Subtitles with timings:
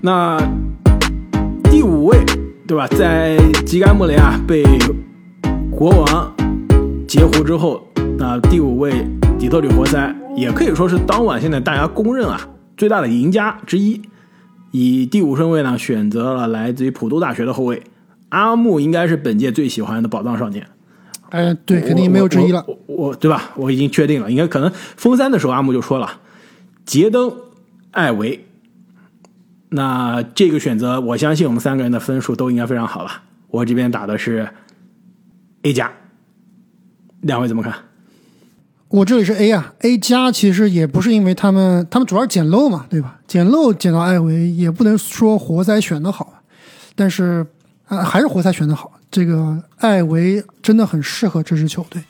[0.00, 0.38] 那
[1.64, 2.24] 第五位，
[2.66, 2.86] 对吧？
[2.86, 4.64] 在吉甘穆雷啊被
[5.70, 6.32] 国王
[7.06, 7.82] 截胡之后，
[8.16, 9.04] 那第五位
[9.40, 14.00] 底特律活塞也可以说是当晚现在大家公认啊最大的赢家之一。
[14.70, 17.82] 以第五顺位呢选择了来自于普渡大学的后卫
[18.28, 20.64] 阿木，应该是本届最喜欢的宝藏少年。
[21.30, 22.64] 哎，对，肯定没有之一了。
[22.68, 23.50] 我我对吧？
[23.56, 26.08] 我已经确定了，应该可能封三的时候阿木就说了，
[26.84, 27.32] 杰登、
[27.90, 28.44] 艾维。
[29.70, 33.10] 那这个选择，我相信我们三个人的分数都应该非常好了。
[33.48, 34.48] 我这边打的是
[35.62, 35.92] A 加，
[37.20, 37.74] 两位怎么看？
[38.88, 43.18] 我这里是 A 啊，A 加其实也不是因为他们，他们主要是捡漏嘛，对吧？
[43.26, 46.42] 捡漏捡到艾维，也不能说活塞选的好，
[46.94, 47.46] 但是
[47.86, 48.98] 啊，还是活塞选的好。
[49.10, 52.02] 这个艾维真的很适合这支球队。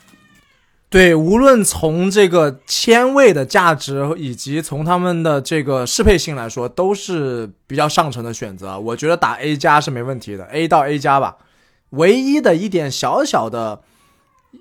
[0.91, 8.81] 对，无论从这个签位的价值，以及从他们的这个适配性来说，都是比较上乘的选择。
[8.81, 11.37] 我觉得打 A 加是没问题的，A 到 A 加吧。
[11.91, 13.83] 唯一的一点小小的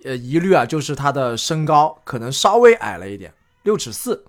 [0.04, 4.26] 呃疑虑啊，就是他的身高可能稍微矮了一点，六尺四。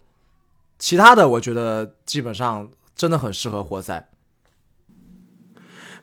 [0.78, 4.08] 其他的我觉得基本上真的很适合活塞。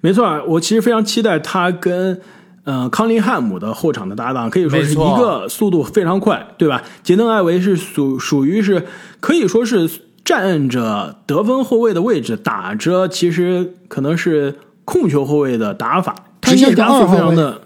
[0.02, 2.22] 没错，我其实非常期待他跟。
[2.66, 6.82] 嗯，康林汉姆的后场的搭档可以说是一个速度非常快，对吧？
[7.04, 8.88] 杰登·艾维是属属于是
[9.20, 9.88] 可以说是
[10.24, 17.62] 站着得分后卫的位置，打着其实可能是控球后卫的打法，直线加速非常的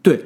[0.00, 0.24] 对，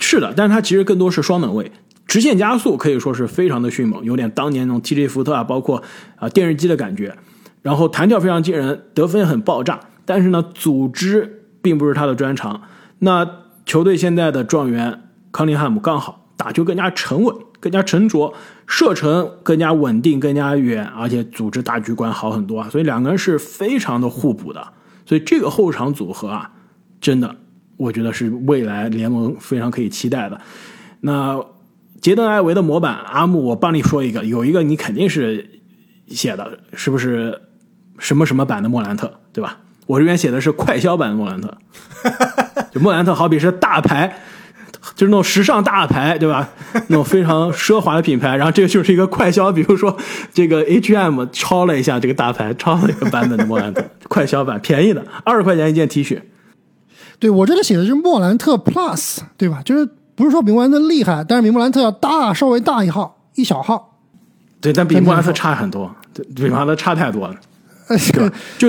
[0.00, 1.70] 是的，但是他其实更多是双门卫，
[2.08, 5.80] 直线加速可以说是非常的迅猛，有点当年那种 TJ 福特啊，包括
[6.16, 7.16] 啊电视机的感觉，
[7.62, 12.60] 然后弹跳非常惊人，得分很爆炸，但是呢，组织并不是他的专长。
[13.00, 13.28] 那
[13.64, 18.32] 球队现在的状元康宁汉姆刚好打球更加沉稳、更加沉着，
[18.66, 22.68] 射程更加稳定、更加远，而且组织大局观好很多啊！
[22.70, 24.72] 所以两个人是非常的互补的。
[25.04, 26.50] 所以这个后场组合啊，
[27.00, 27.36] 真的
[27.76, 30.40] 我觉得是未来联盟非常可以期待的。
[31.00, 31.44] 那
[32.00, 35.60] 杰登·艾维的模板阿木，我帮你说一个，有一个你肯定是
[36.08, 37.40] 写的，是不是
[37.98, 39.58] 什么什么版的莫兰特，对吧？
[39.88, 41.58] 我这边写的是快销版的莫兰特。
[42.70, 44.14] 就莫兰特好比是大牌，
[44.94, 46.48] 就是那种时尚大牌，对吧？
[46.88, 48.36] 那种非常奢华的品牌。
[48.36, 49.96] 然后这个就是一个快销，比如说
[50.32, 56.20] 这个 H&M 抄了一下这个大牌，抄了一个版本的莫兰特 快销版，便宜的二十块钱一件 T 恤。
[57.18, 59.60] 对我这里写的是莫兰特 Plus，对吧？
[59.64, 63.98] 就是不是说比莫兰特厉害，但是比莫兰特要大，稍微大一号，一小号。
[64.60, 67.34] 对，但比莫兰特差很多，对，比莫兰特差太多了。
[67.88, 67.96] 呃，
[68.58, 68.68] 就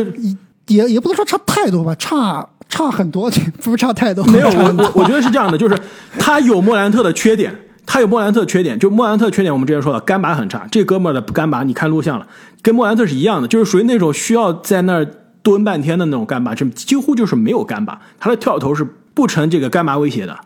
[0.70, 2.48] 也也不能说差太多吧，差。
[2.70, 3.32] 差很多，
[3.64, 4.24] 不是差太多。
[4.26, 5.76] 没有，我我我觉得是这样的，就是
[6.20, 7.52] 他有莫兰特的缺点，
[7.84, 10.68] 他有莫兰特缺点，就莫兰特缺点，我们之前说了，干拔很差。
[10.72, 12.28] 这哥们儿的干拔，你看录像了，
[12.62, 15.08] 跟莫兰特是一样的，就是属于那种需要在那儿
[15.42, 18.00] 蹲半天的那种干拔，就几乎就是没有干拔。
[18.20, 18.86] 他的跳投是
[19.16, 20.38] 不成这个干拔威胁的。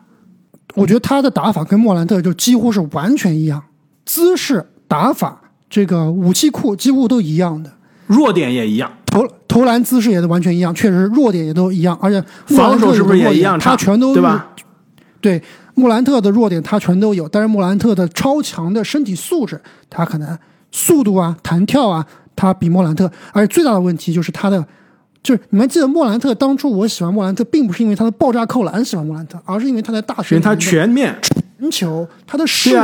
[0.75, 3.61] 我觉得他的打法跟莫兰特就几乎是完全一样，
[4.05, 7.73] 姿势、打法、这个武器库几乎都一样的，
[8.07, 8.93] 弱点也一样。
[9.13, 13.59] 投投篮姿势也都完全一样，确实弱点也都一样，而且防守是不是也一样？
[13.59, 14.47] 他全都对吧？
[15.21, 15.41] 对
[15.75, 20.37] 莫兰特的弱点他全都有，但是莫兰特的超强的身体素质，他可能
[20.71, 24.65] 速度啊、弹跳啊，他比莫兰特，而且最大的问题就是他的，
[25.21, 32.79] 就是你们记得莫兰特当初我喜欢莫兰特，并不是因为他的爆炸扣篮喜欢莫兰特，而是因为他在大学他全面传球，他的视野。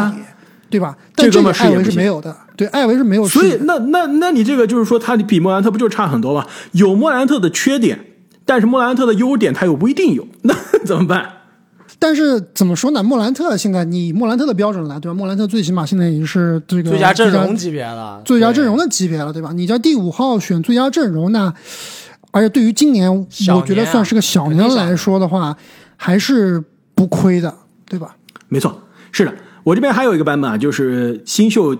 [0.71, 0.95] 对吧？
[1.15, 3.25] 但这个艾文是没有的，对，艾维是没有。
[3.25, 6.45] 所以那那那你这个就是说，他比莫兰特不就差很多吗？
[6.73, 7.97] 有莫兰特的缺点，
[8.43, 10.53] 但是莫兰特的优点他又不一定有，那
[10.85, 11.25] 怎么办？
[11.97, 13.01] 但是怎么说呢？
[13.01, 15.13] 莫兰特现在你莫兰特的标准来，对吧？
[15.13, 19.51] 莫兰特最起码现在已经是这个最佳阵容级别了，最佳阵容的级别了，对吧？
[19.53, 21.53] 你在第五号选最佳阵容，那
[22.31, 25.55] 而且对于今年我觉得算是个小年来说的话，
[25.95, 26.61] 还是
[26.93, 27.55] 不亏的，
[27.85, 28.17] 对吧？
[28.49, 28.81] 没错，
[29.13, 29.33] 是的。
[29.63, 31.77] 我这边还有一个版本啊，就是新秀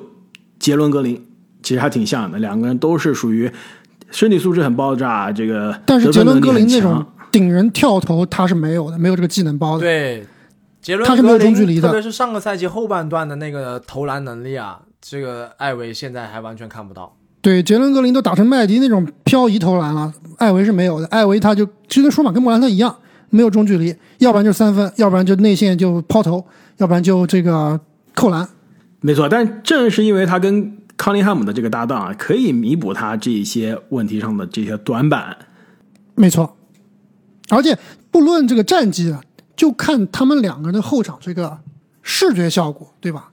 [0.60, 1.26] 杰伦格林，
[1.64, 3.50] 其实还挺像的，两个人都是属于
[4.12, 9.82] 身体素质很爆炸，这个但是杰伦格林那种顶人跳投他是没有的，没有这个技能包的。
[9.82, 10.26] 对，
[10.82, 17.16] 杰伦他是没有中距离的，特别是上个赛季后半段的那个投篮能力啊，这个艾维现在还完全看不到。
[17.42, 21.08] 对，杰伦格林都打成麦迪那种漂移投篮了，艾维是没有的。
[21.08, 22.94] 艾维他就其实跟舒马跟莫兰特一样，
[23.30, 26.46] 没有中距离，要不然就三分，要不然就内线就抛投。
[26.78, 27.78] 要不然就这个
[28.16, 28.48] 扣篮，
[29.02, 29.28] 没错。
[29.30, 35.38] 但正是因为他跟康林汉姆的这个搭档啊，可以弥补他这些问题上的这些短板。
[36.16, 36.58] 没错，
[37.50, 37.78] 而且
[38.12, 39.22] 不论这个战绩啊，
[39.56, 41.60] 就看他们两个人的后场这个
[42.02, 43.32] 视觉效果，对吧？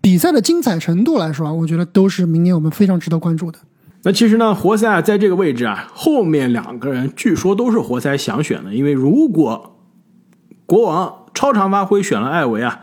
[0.00, 3.58] 比赛的精彩程度来说啊，我觉得都是明年我们非常值得关注的。
[4.02, 9.78] 那其实呢，活塞在这个位置啊，后面两个人据说都是活塞想选的，因为如果
[10.66, 12.80] 国王超常发挥选了艾维啊，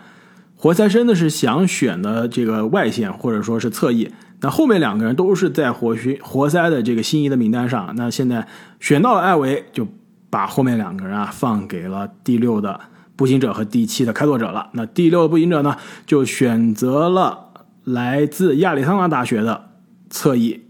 [0.62, 4.12] 活塞真的是想选的这个外线或者说是侧翼。
[4.42, 8.48] 那后面两个人都是在活学活塞的这个心仪的名单上，那现在
[8.80, 9.88] 选到了艾维，就
[10.30, 12.80] 把后面两个人啊放给了第六的
[13.16, 14.69] 步行者和第七的开拓者了。
[14.74, 15.75] 那第六的步行者呢，
[16.06, 17.48] 就选择了
[17.84, 19.69] 来自亚利桑那大学的
[20.12, 20.62] 侧翼。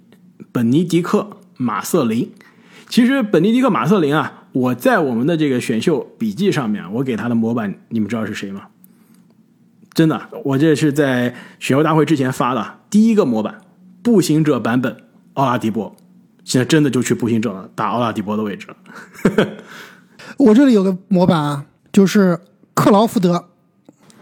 [0.54, 1.28] 本尼迪克·
[1.58, 2.32] 马瑟林，
[2.88, 8.64] 其实本尼迪克·马瑟林啊，我在我们的这个选秀笔记上面，我给他的模板，你们知道是谁吗？
[9.94, 13.62] 真的，我这是在选秀大会之前发的第一个模板，
[14.02, 14.96] 步行者版本
[15.34, 15.96] 奥拉迪波，
[16.44, 19.48] 现在真的就去步行者了，打奥拉迪波的位置了。
[20.38, 22.40] 我这里有个模板啊，就是
[22.74, 23.46] 克劳福德，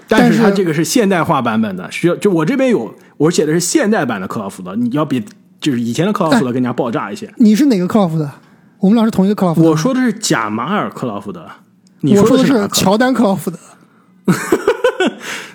[0.07, 5.24] 但是他这个是现代化版本的，需要就我这边有，我写的是现代版的克劳福德，你要比。
[5.62, 7.30] 就是以前的克劳福德更加爆炸一些。
[7.36, 8.31] 你是哪个克劳福德？
[8.80, 9.69] 我们俩是同一个克劳福德。
[9.69, 11.45] 我说的是贾马尔克劳福德，
[12.00, 13.60] 你说的是乔丹克劳福德。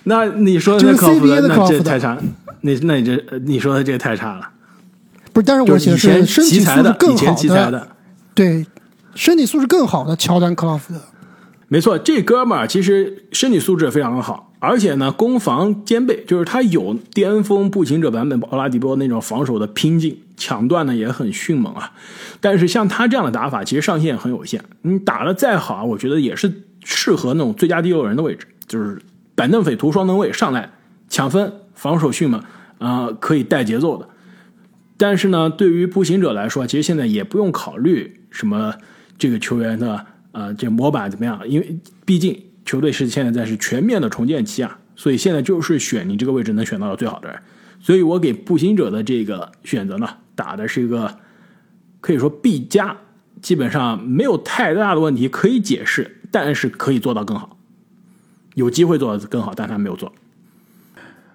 [0.04, 2.18] 那你说的克劳福德，那这太差。
[2.60, 4.48] 那那你这你说的这个太差了。
[5.32, 7.88] 不是，但是我写的是身体素质更好的。
[8.34, 8.66] 对，
[9.14, 11.00] 身体素质更好的乔丹克劳福德。
[11.68, 14.52] 没错，这哥们儿其实身体素质非常的好。
[14.60, 21.92] 而且呢，攻防兼备，就是他有巅峰步行者版本奥拉迪波那种防守的拼劲，抢断呢也很迅猛啊。
[22.40, 24.62] 但是像他这样的打法，其实上限很有限。
[24.80, 26.50] 你打的再好，我觉得也是
[26.82, 28.98] 适合那种最佳第六人的位置，就是
[29.34, 30.70] 板凳匪徒双能卫上来
[31.08, 32.42] 抢分，防守迅猛
[32.78, 34.08] 啊，可以带节奏的。
[34.96, 38.74] 但是呢，对于步行者来说，其实现在也不用考虑什么
[39.18, 42.40] 这个球员的呃这模板怎么样，因为毕竟。
[42.66, 47.38] 球队是现在在是全面的重建期啊，所以现在就是选你这个位置能选到最好的人，
[47.78, 51.18] 所以我给步行者的这个选择呢，打的是一个
[52.00, 52.96] 可以说 B 加，
[53.42, 57.53] 基本上没有太大的问题可以解释，但是可以做到更好，
[58.54, 60.12] 有机会做的更好，但他没有做。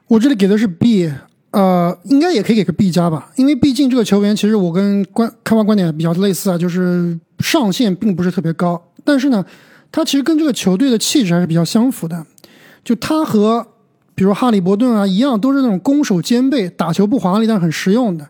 [0.08, 1.12] 我这里给的是 B，
[1.52, 9.46] 呃，应该也可以给个 B 加吧，因为毕竟这个球员其实我跟观开发观点比较类似啊，就是上限并不是特别高，但是呢。
[9.92, 12.24] 他其实跟这个球队的气质还是比较相符的，
[12.84, 13.66] 就他和
[14.14, 18.30] 比如哈利伯顿啊一样，都是那种攻守兼备、打球不华丽但很实用的。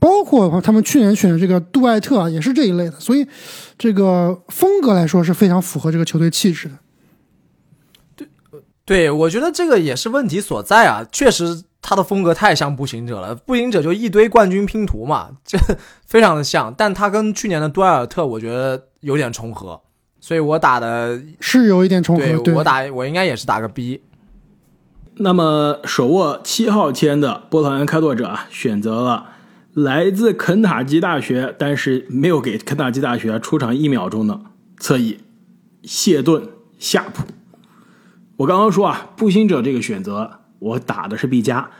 [0.00, 2.98] 包括他们去年选的这个杜艾特啊，也是这一类的。
[2.98, 3.24] 所以
[3.78, 6.74] 这个风格来说是非常符合这个球队气质的。
[8.86, 11.04] 对，我觉得这个也是问题所在啊。
[11.10, 15.58] 确实，他的风格太像步行者了，步行者就一堆冠军拼图嘛，这
[16.06, 16.72] 非常的像。
[16.78, 19.80] 但他跟去年的杜埃尔特，我觉得有点重合。
[20.20, 24.02] 所以我打的是有一点重合，对我打我应该也是打个 B。
[25.16, 29.30] 那么手握七号签的波特兰开拓者啊，选择了
[29.72, 34.40] 来自肯塔基大学，但是没有给肯塔基大学出场一秒钟的
[34.78, 35.18] 侧翼
[35.82, 36.48] 谢顿
[36.78, 37.24] 夏普。
[38.36, 41.70] 我刚刚说啊，步行者这个选择我打的是 B 加，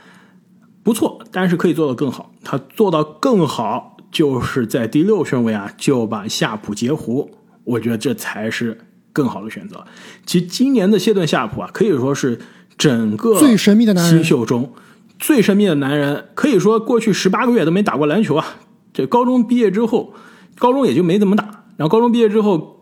[0.83, 2.31] 不错，但是可以做得更好。
[2.43, 7.31] 他做到更好，就是在第六顺位啊就把夏普截胡。
[7.63, 8.79] 我觉得这才是
[9.11, 9.85] 更好的选择。
[10.25, 12.39] 其实今年的谢顿夏普啊，可以说是
[12.77, 14.73] 整个最神秘的男人新秀中
[15.19, 16.29] 最神秘的男人。
[16.33, 18.45] 可以说过去十八个月都没打过篮球啊。
[18.93, 20.13] 这高中毕业之后，
[20.57, 21.65] 高中也就没怎么打。
[21.75, 22.76] 然后高中毕业之后，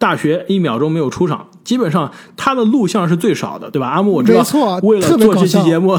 [0.00, 3.86] 大学一秒钟没有出场，基本上他的录像是最少的，对吧？
[3.88, 4.38] 阿木，我知道。
[4.38, 5.98] 没错，为了做这期节目，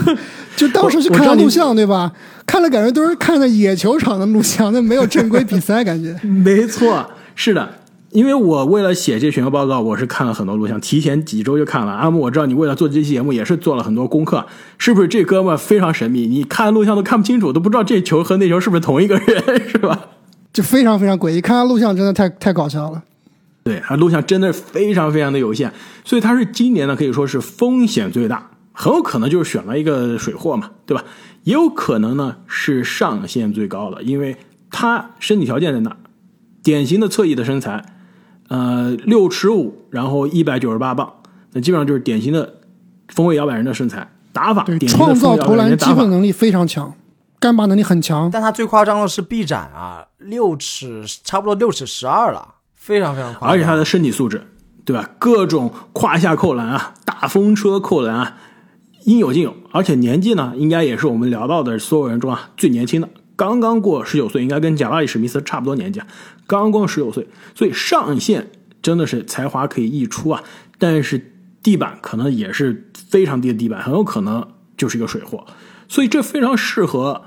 [0.56, 2.10] 就当时去看他录像，对吧？
[2.46, 6.18] 看了感觉都是看的野球场的录像，那没有正规比赛感觉。
[6.26, 7.68] 没错，是的。
[8.12, 11.92] 因为我为了写这选秀报告，我是看了很多录像，提前几周就看了。
[11.92, 14.46] 阿木，我知道你为了做这期节目也是做了很多功课，
[14.78, 15.08] 是不是？
[15.08, 19.98] 这哥们非常神秘，你看录像都看不清楚，都不知道这球和那球是不是同一个人，是吧？
[20.52, 23.02] 就非常非常诡异，看他录像真的太太搞笑了。
[23.64, 25.72] 对，他录像真的非常非常的有限，
[26.04, 31.04] 所以他是今年呢可以说是风险最大，很有可能就是选了一个水货嘛，对吧？
[31.44, 34.36] 也有可能呢是上限最高的，因为
[34.70, 35.96] 他身体条件在那，
[36.62, 37.84] 典型的侧翼的身材。
[38.48, 41.10] 呃，六尺五，然后一百九十八磅，
[41.52, 42.56] 那基本上就是典型的
[43.08, 46.92] 锋卫摇摆人的身材打法，对创造投篮机会能力非常强，
[47.40, 48.30] 干拔能力很强。
[48.30, 53.50] 但他最夸张的是臂展啊，六尺差不多六尺十二了，非常非常夸张。
[53.50, 54.42] 而且他的身体素质，
[54.84, 55.08] 对吧？
[55.20, 58.36] 各种胯下扣篮啊，大风车扣篮啊，
[59.04, 59.54] 应有尽有。
[59.70, 63.08] 而且年纪呢，应该也是我们聊到的所有人中啊最年轻的。
[63.36, 66.06] 刚刚过十九岁，应该跟贾拉里史密斯差不多年纪，啊
[66.48, 68.50] 刚刚过十九岁，所以上限
[68.82, 70.42] 真的是才华可以溢出啊，
[70.78, 74.46] 但是地板可能也是非常低的地板，很有可能
[74.76, 75.46] 就是一个水货，
[75.88, 77.22] 所以这非常适合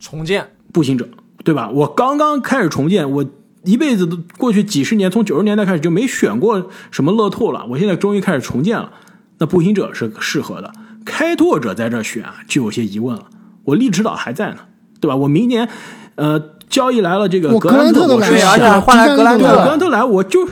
[0.00, 1.06] 重建步行者，
[1.44, 1.68] 对吧？
[1.70, 3.24] 我刚刚开始重建，我
[3.66, 8.90] 一辈子都过去几十年，从九十年代开始就没选过什么乐透了，我现在终于开始重建了。
[9.38, 10.72] 那步行者是适合的，
[11.04, 13.24] 开拓者在这选啊，就有些疑问了。
[13.64, 14.60] 我利指导还在呢，
[15.00, 15.16] 对吧？
[15.16, 15.68] 我明年，
[16.14, 20.48] 呃，交易来了这个格兰特，我是想换来格兰特，格兰特来，我就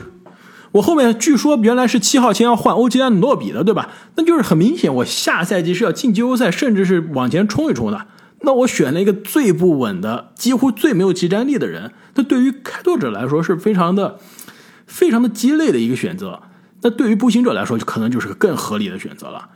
[0.73, 3.89] 我后面据说原来是七号签要换欧吉安诺比的，对吧？
[4.17, 8.07] 那就是很明显，我下赛季是要进季后赛，甚至是往前冲一冲的。
[8.45, 14.19] 那我选了一个最不稳的，几乎最没有集战力的人，那对于开拓者来说是非常的、
[14.87, 16.43] 非常的鸡肋的一个选择。
[16.83, 19.49] 那对于步行者来说，可能就是个更合理的选择了。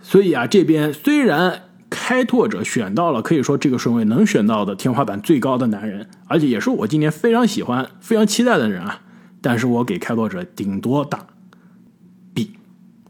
[0.00, 9.00] 所以啊，这边虽然开拓者选到了可以说这个顺位能选到的天花板最高的男人，而且也是我今年非常喜欢、非常期待的人啊，
[9.40, 11.26] 但是我给开拓者顶多打
[12.32, 12.52] B，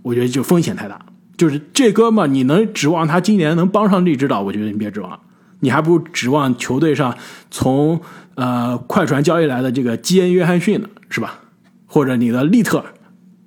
[0.03, 1.05] 我觉得就风险太大。
[1.43, 4.43] 就是这哥们，你能指望他今年能帮上利指导？
[4.43, 5.19] 我觉得你别指望，
[5.59, 7.19] 你还不如指望球队上
[7.51, 8.01] 从
[8.37, 11.41] 呃快船交易来的这个基恩约翰逊呢，是吧？
[11.87, 12.85] 或者你的利特。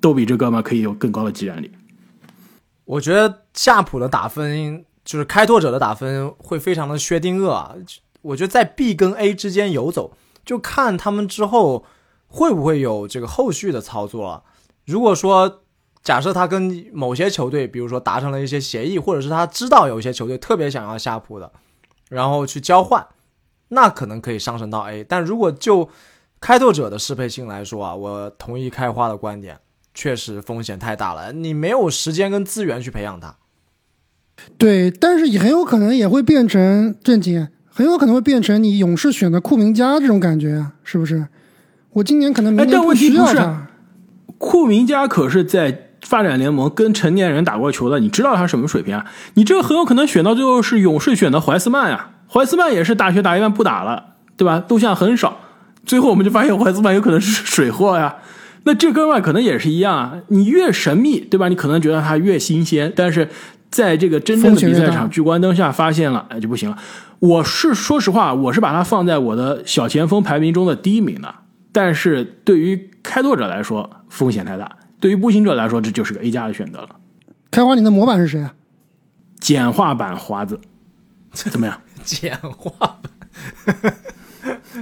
[0.02, 1.72] 都比这哥们可以有更高的机战力。
[2.84, 7.74] 我觉得夏普的打分就是开拓者的打分会非常的薛定谔啊！
[8.22, 10.12] 我觉得在 B 跟 A 之间游走，
[10.46, 11.86] 就看他们之后
[12.28, 14.44] 会不会有这个后续的操作了。
[14.86, 15.62] 如果说
[16.06, 21.52] 假设他跟某些球队，比如说达成了一些协议，或者是他知道有些球队特别想要夏普的，
[22.08, 23.06] 然后去交换，
[23.68, 25.04] 那可能可以上升到 A。
[25.04, 25.90] 但如果就
[26.40, 29.58] 开拓者的适配性来说啊，我同意开花的观点。
[29.98, 33.38] 确实风险太大了，你没有时间跟资源去培养他。
[34.58, 41.26] 对，但是也很有可能也会变成正经，很有可能会变成你勇士选的库明加这种感觉啊，是不是？
[41.92, 43.68] 我今年可能明年不需要他。
[44.38, 49.06] 库明加可是在发展联盟跟成年人打过球的，你知道他什么水平啊？
[49.34, 54.64] 你这个很有可能选到最后是勇士选的怀斯曼呀，怀斯曼也是大学打一半不打了，对吧？
[54.70, 55.40] 录像很少，
[55.84, 58.16] 最后我们就发现怀斯曼有可能是水货呀。
[58.64, 61.50] 那这哥们可能也是一样啊，你越神秘，对吧？
[61.50, 63.28] 你可能觉得他越新鲜，但是
[63.70, 66.78] 在这个真正的比赛场聚光灯下发现了，哎，就不行了。
[67.20, 71.34] 我是说实话，我是把他放在我的小前锋排名中的第一名的，
[71.72, 74.70] 但是对于开拓者来说风险太大，
[75.06, 76.96] 对于步行者来说这就是个 A 加的选择了。
[77.52, 78.56] 开花，你的模板是谁啊？
[79.40, 80.60] 简化版华子，
[81.32, 81.80] 怎么样？
[82.04, 83.94] 简化版，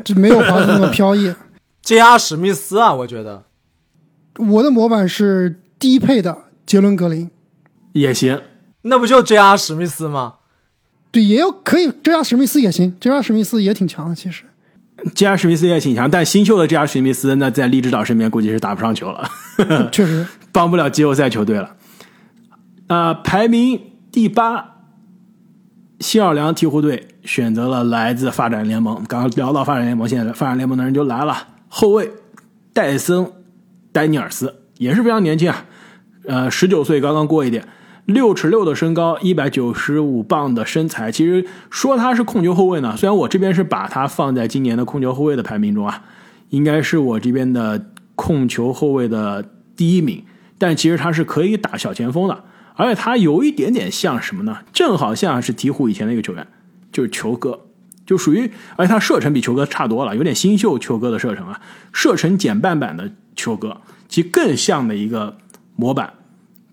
[0.06, 1.36] 就没有华子那么飘逸。
[1.84, 2.18] J.R.
[2.18, 3.44] 史密斯啊，我觉得。
[4.38, 7.30] 我的模板是低配的杰伦格林，
[7.92, 8.42] 也行，
[8.84, 9.58] 那不就 J.R.
[9.58, 10.36] 史密斯吗？
[11.12, 12.24] 对，也有可以，J.R.
[12.24, 13.22] 史密斯也行，J.R.
[13.22, 14.46] 史密斯也挺强的，其实。
[15.16, 15.38] J.R.
[15.38, 16.88] 史密斯也挺强，但新秀的 J.R.
[16.88, 19.30] 史密斯那在利指导身边估计是打不上球了，
[19.92, 21.76] 确实 帮不了季后赛球队了。
[22.88, 23.80] 啊，排名
[24.12, 24.78] 第八，
[26.00, 32.12] 新奥尔良鹈鹕队选择了来自发展联盟，刚刚聊到发展联盟，现在发展联盟的人就来了，后卫
[32.74, 33.32] 戴森。
[33.92, 35.66] 丹尼尔斯也是非常年轻啊，
[36.26, 37.64] 呃，十九岁刚刚过一点，
[38.06, 41.12] 六尺六的身高，一百九十五磅的身材。
[41.12, 46.04] 其实说他是控球后卫呢，虽然我这边是把他放在今年的控球后卫的排名中啊，
[46.50, 50.24] 应该是我这边的控球后卫的第一名。
[50.58, 52.44] 但其实他是可以打小前锋的，
[52.76, 54.60] 而且他有一点点像什么呢？
[54.72, 56.48] 正好像是鹈鹕以前的一个球员，
[56.92, 57.62] 就是球哥，
[58.06, 63.12] 就属于，而且他射程比球哥差多了，有点新秀球哥的射程啊，射程减半版的。
[63.36, 65.38] 球哥，其更像的一个
[65.76, 66.14] 模板，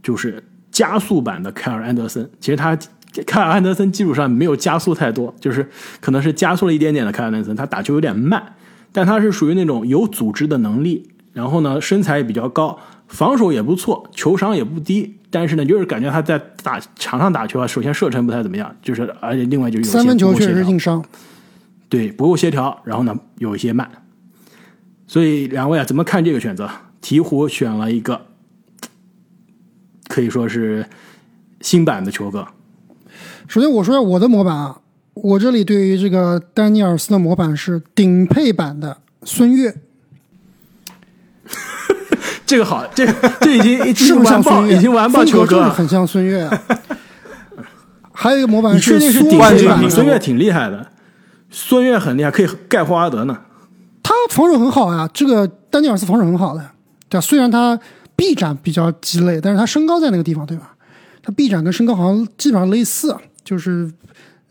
[0.03, 2.29] 就是加速版的凯尔安德森。
[2.41, 2.79] 其实他
[3.27, 5.69] 凯尔安德森基础上没有加速太多，就是
[6.01, 7.55] 可能是加速了一点点的凯尔安德森。
[7.57, 8.55] 他打球有点慢，
[8.93, 15.17] 但他是属于那种有组织的能力，然后呢身材也比较高，防守也不错，球商也不低。
[15.33, 21.05] 但是呢，就是感觉他在打场上打球啊，首先射程不太怎么样，就是而且另外就有三分球确实硬伤，
[21.89, 23.89] 对不够协调，然后呢有一些慢。
[25.07, 26.69] 所以两位啊，怎么看这个选择？
[27.01, 28.27] 鹈鹕选了一个
[30.11, 30.85] 可以说是
[31.61, 32.45] 新版的球哥。
[33.47, 34.81] 首先我说下我的模板啊，
[35.15, 39.75] 我这里对于这个丹尼尔斯的模板是顶配版的孙悦。
[42.45, 43.07] 这个好，这
[43.41, 44.77] 这已经 是不是像孙悦？
[44.77, 46.43] 已经完爆球哥，很像孙悦。
[46.43, 46.63] 啊
[48.13, 49.89] 还有一个模板，你确定是顶配版？
[49.89, 50.87] 孙悦挺厉害的，
[51.49, 53.39] 孙悦很厉害，可以盖霍华德呢。
[54.03, 56.61] 他防守很好啊，这个丹尼尔斯防守很好的，
[57.09, 57.23] 对吧？
[57.23, 57.81] 虽然他
[58.21, 60.77] 臂展比较鸡肋，但是他身高在那个地方，对吧？
[61.23, 63.91] 他臂展跟身高好像基本上类似，就是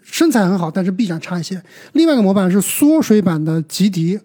[0.01, 1.61] 身材很好，但是臂展差一些。
[1.93, 4.19] 另外一个模板是缩水版的吉迪，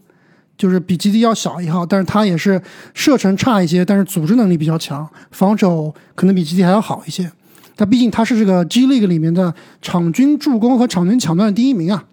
[0.57, 2.59] 就是比吉迪要小一号，但是他也是
[2.95, 7.31] 射程差一些，但是组织能力比较强，防守可能比吉迪还要好一些。
[7.77, 12.05] 他毕竟他是这个 G League 里面的场均助攻和场均抢断第一名啊。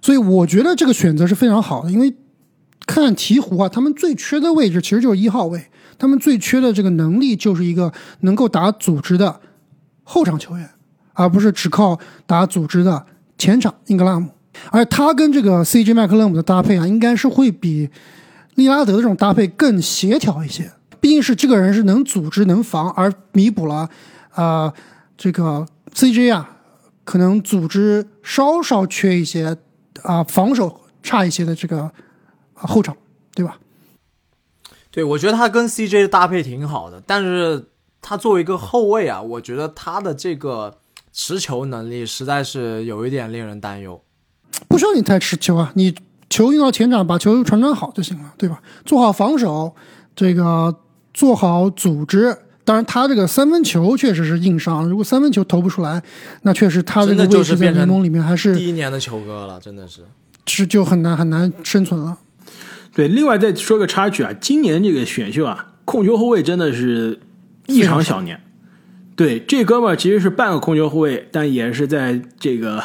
[0.00, 2.14] 所以我觉得这个选择是非常好的，因为
[2.86, 5.69] 看鹈鹕啊，他们最缺的位置其实就是一号位，
[6.00, 9.38] 他们最缺的这个能力就是一个能够打组织的
[10.02, 10.68] 后场球员，
[11.12, 13.04] 而不是只靠打组织的
[13.36, 14.30] 前场英格拉姆。
[14.70, 17.90] 而他跟这个 CJ 麦克勒姆的搭配啊，应该是会比
[18.54, 20.72] 利拉德的这种搭配更协调一些。
[21.00, 23.88] 毕竟是这个人是能组织能防，而弥补了
[24.30, 24.72] 啊
[25.18, 26.56] 这个 CJ 啊
[27.04, 29.54] 可能组织稍稍缺一些
[30.02, 31.90] 啊防守差一些的这个
[32.54, 32.96] 后场，
[33.34, 33.58] 对吧？
[34.90, 37.66] 对，我觉得他跟 CJ 的搭配挺好的，但是
[38.02, 40.78] 他作为一个后卫啊，我觉得他的这个
[41.12, 44.02] 持球能力实在是有一点令人担忧。
[44.68, 45.94] 不需要你太持球啊，你
[46.28, 48.60] 球运到前场，把球传传好就行了，对吧？
[48.84, 49.74] 做好防守，
[50.14, 50.76] 这个
[51.14, 52.36] 做好组织。
[52.64, 56.02] 当然，他这个三分球确实是硬伤，如果三分球投不出来，
[56.42, 60.04] 那确实他这个位置在联盟里面还是第一年的球哥了，真的是
[60.46, 62.18] 是就很难很难生存了。
[63.00, 67.18] 对，另外再说个插曲啊，今年这个选秀啊，控球后卫真的是
[67.66, 68.38] 异常小年。
[69.16, 72.82] 对，这哥们儿其实是半个控球后卫，但也是在这个。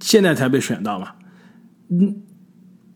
[0.00, 1.10] 现在才被选到嘛？
[1.90, 2.22] 嗯，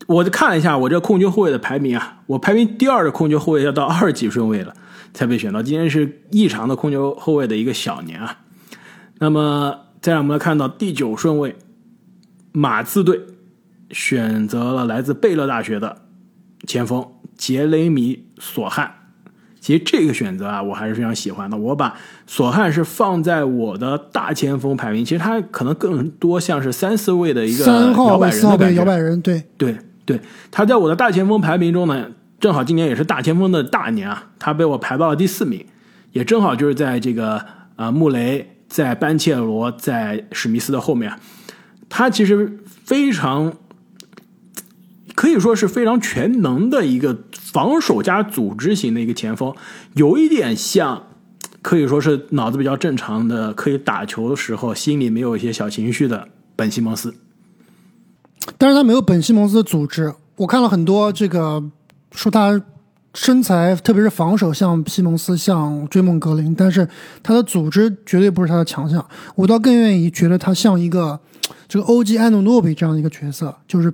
[0.07, 4.73] 我就看了一下我这控球后卫的排名啊，我排名第二的控球后卫要到二十几顺位了
[5.13, 5.61] 才被选到。
[5.61, 8.39] 今天是异常的控球后卫的一个小年啊。
[9.19, 11.57] 那么再让我们来看到第九顺位，
[12.53, 13.19] 马刺队
[13.91, 16.02] 选择了来自贝勒大学的
[16.67, 17.05] 前锋
[17.37, 18.91] 杰雷米·索汉。
[19.59, 21.55] 其实这个选择啊，我还是非常喜欢的。
[21.55, 21.95] 我把
[22.27, 28.79] 索汉是放在我的大前锋排名，其实他可能更多像是三四位的一个摇摆人的感觉。
[28.79, 30.19] 摇摆人，对对对，
[30.51, 32.07] 他在我的大前锋排名中呢，
[32.41, 35.65] 正好今年也是大前锋的大年啊，他被我排到了第四名，
[36.11, 37.45] 也正好就是在这个
[37.77, 41.13] 啊穆雷、在班切罗、在史密斯的后面，
[41.87, 43.53] 他其实非常
[45.15, 47.19] 可以说是非常全能的一个。
[47.53, 49.53] 防守加组织型的一个前锋，
[49.93, 51.03] 有一点像，
[51.61, 57.13] 可以说是脑子比较正常的，可以打球的时候心里没有一些小情绪的本西蒙斯。
[58.57, 60.11] 但是他没有本西蒙斯的组织。
[60.37, 61.63] 我看了很多这个
[62.11, 62.59] 说他
[63.13, 66.89] 身材，特别是防守像西蒙斯，像追梦格林，但是
[67.21, 69.07] 他的组织绝对不是他的强项。
[69.35, 71.19] 我倒更愿意觉得他像一个
[71.67, 73.93] 这个欧吉安努诺比这样的一个角色，就是。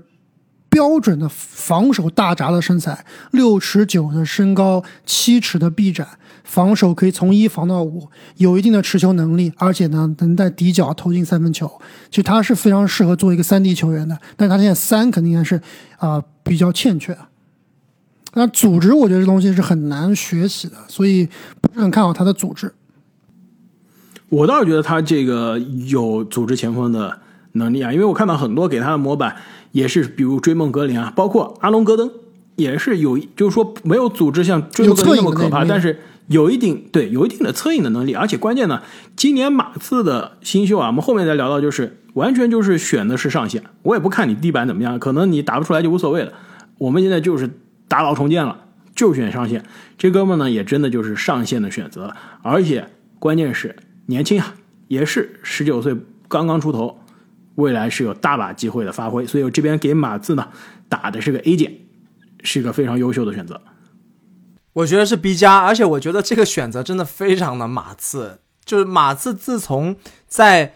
[0.70, 6.08] 标准的防守大闸的身材，六尺九的身高，七尺的臂展，
[6.44, 11.68] 防守可以从一防到五，有一定的持球能力，而且呢能在底角投进三分球。
[12.10, 15.60] 其实他是非常适合做一个三 D 球员的，但他现在三肯定还是
[15.98, 17.18] 啊比较欠缺。
[18.36, 21.28] 那组织我觉得这东西是很难学习的，所以
[21.60, 22.72] 不是很看好他的组织。
[24.30, 27.20] 我倒是觉得他这个有组织前锋的
[27.54, 29.36] 能力啊，因为我看到很多给他的模板。
[29.72, 32.12] 也是，比如追梦格林啊，包括阿隆戈登，
[32.56, 38.82] 也是有，就是说没有组织像追梦格林那么可怕，但是有一定对有一定的策应的能力，而且关键呢，
[39.16, 46.34] 今年马刺的新秀啊，我们后面再聊到，就是完全就是选的是上限，我也不看你地板怎么样，可能你打不出来就无所谓了，
[46.78, 47.50] 我们现在就是
[47.88, 49.64] 打倒重建了，就选上限，
[49.98, 52.88] 这哥们呢也真的就是上限的选择，而且
[53.20, 53.76] 关键是
[54.08, 54.56] 年轻啊，
[54.88, 55.96] 也是十九岁
[56.28, 57.00] 刚刚出头。
[57.60, 60.48] 未来是有大把机会的发挥，所以我这边给马刺呢
[60.88, 61.78] 打的是个 A 减，
[62.44, 63.62] 是一个非常优秀的选择。
[64.74, 68.40] 我觉得是 B 加，而且我觉得这个选择真的非常的马刺。
[68.64, 69.96] 就是马刺自从
[70.28, 70.76] 在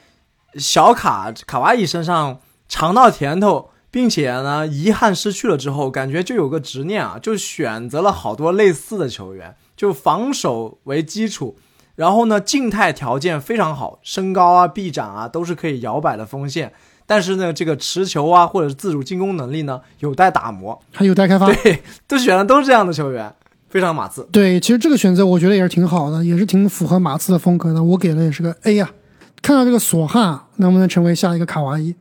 [0.55, 11.57] 小卡卡哇伊身上尝到甜头，并且呢遗憾失去了之后，感觉就有个执念啊，就选择了好多类似的球员，就防守为基础。
[11.95, 16.73] 然后呢，静态条件非常好，身高啊、臂展啊都是可以摇摆的锋线。
[17.05, 21.51] 但是呢，这个持球啊，或者是自主进攻能力呢，有待打磨，还有待开发。
[21.51, 23.31] 对， 都选的都是这样的球员，
[23.69, 24.27] 非常马刺。
[24.31, 27.83] 对，其实这个选择我觉得也是挺好的，也是挺符合马刺的风格的。
[27.83, 28.89] 我给的也是个 A 呀。
[29.41, 31.93] 看到这个索汉能不能成为下一个卡哇伊？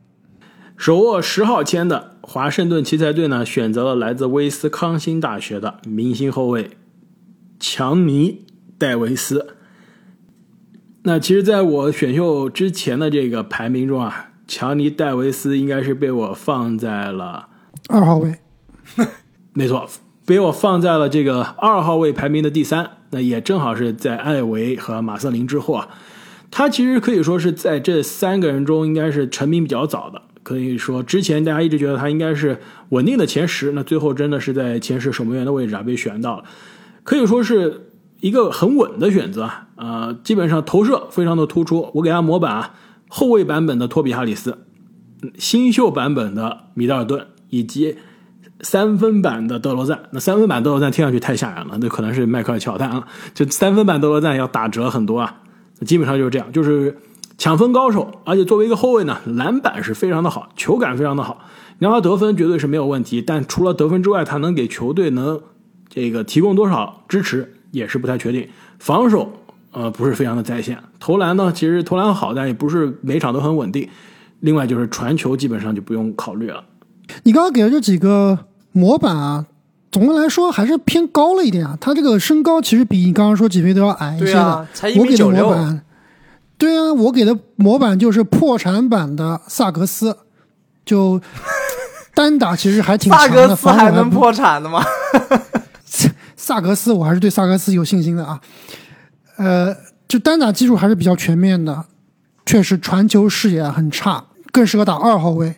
[0.77, 6.71] 手握十号签的华盛顿奇才队呢，选择了来自威斯康星大学的明星后卫
[7.59, 8.45] 强尼
[8.77, 9.57] 戴维斯。
[11.05, 17.49] 那其实，在我选秀之前的这个排名中啊，强尼戴维斯应该是被我放在了
[17.89, 18.35] 二号位，
[19.51, 19.85] 没错，
[20.25, 22.89] 被我放在了这个二号位排名的第三。
[23.09, 25.89] 那也正好是在艾维和马瑟林之后啊。
[26.49, 30.21] 他其实可以说是在这三个人中，应该是成名比较早的。
[30.41, 32.57] 可以说，之前大家一直觉得他应该是
[32.89, 36.45] 稳定的前十，那最后真的是在前十守门员的位置啊被选到了，
[37.03, 37.89] 可以说是。
[38.23, 41.91] 一个很稳的选择啊，呃，基本上投射非常的突出。
[41.93, 42.73] 我给他模板啊，
[43.09, 44.59] 后卫版本的托比哈里斯，
[45.37, 47.97] 新秀版本的米德尔顿以及
[48.61, 50.03] 三分版的德罗赞。
[50.11, 53.05] 那三分版德罗赞听上去太吓人了，那可能是迈克尔乔丹了。
[53.33, 55.41] 就三分版德罗赞要打折很多啊，
[55.85, 56.97] 基本上就是这样，就是
[57.37, 61.41] 抢分高手，而且作为一个后卫呢，篮板是非常的好，球感非常的好。
[61.77, 65.41] 你让他得分绝对是没有问题，但除了得分之外，他能给球队能
[65.89, 68.47] 这个提供多少支持也是不太确定。
[68.79, 69.29] 防守
[69.71, 73.89] 呃不是非常的在线，投篮呢其实投篮好，但也不是每场都很稳定。
[74.39, 76.63] 另外就是传球基本上就不用考虑了。
[77.23, 78.37] 你刚刚给的这几个
[78.71, 79.45] 模板啊，
[79.91, 81.77] 总的来说还是偏高了一点啊。
[81.79, 84.41] 他这个身高其实比你刚刚说几位都要矮一些的。
[84.41, 85.55] 啊，才一米九六。
[86.57, 90.17] 对啊，我给的模板就是破产版的萨格斯，
[90.85, 91.19] 就
[92.13, 93.27] 单打其实还挺强的。
[93.27, 94.83] 萨格斯还能破产的吗？
[96.43, 98.41] 萨格斯，我还是对萨格斯有信心的啊。
[99.37, 99.73] 呃，
[100.09, 101.85] 就单打技术还是比较全面的，
[102.45, 105.55] 确实传球视野很差，更适合打二号位。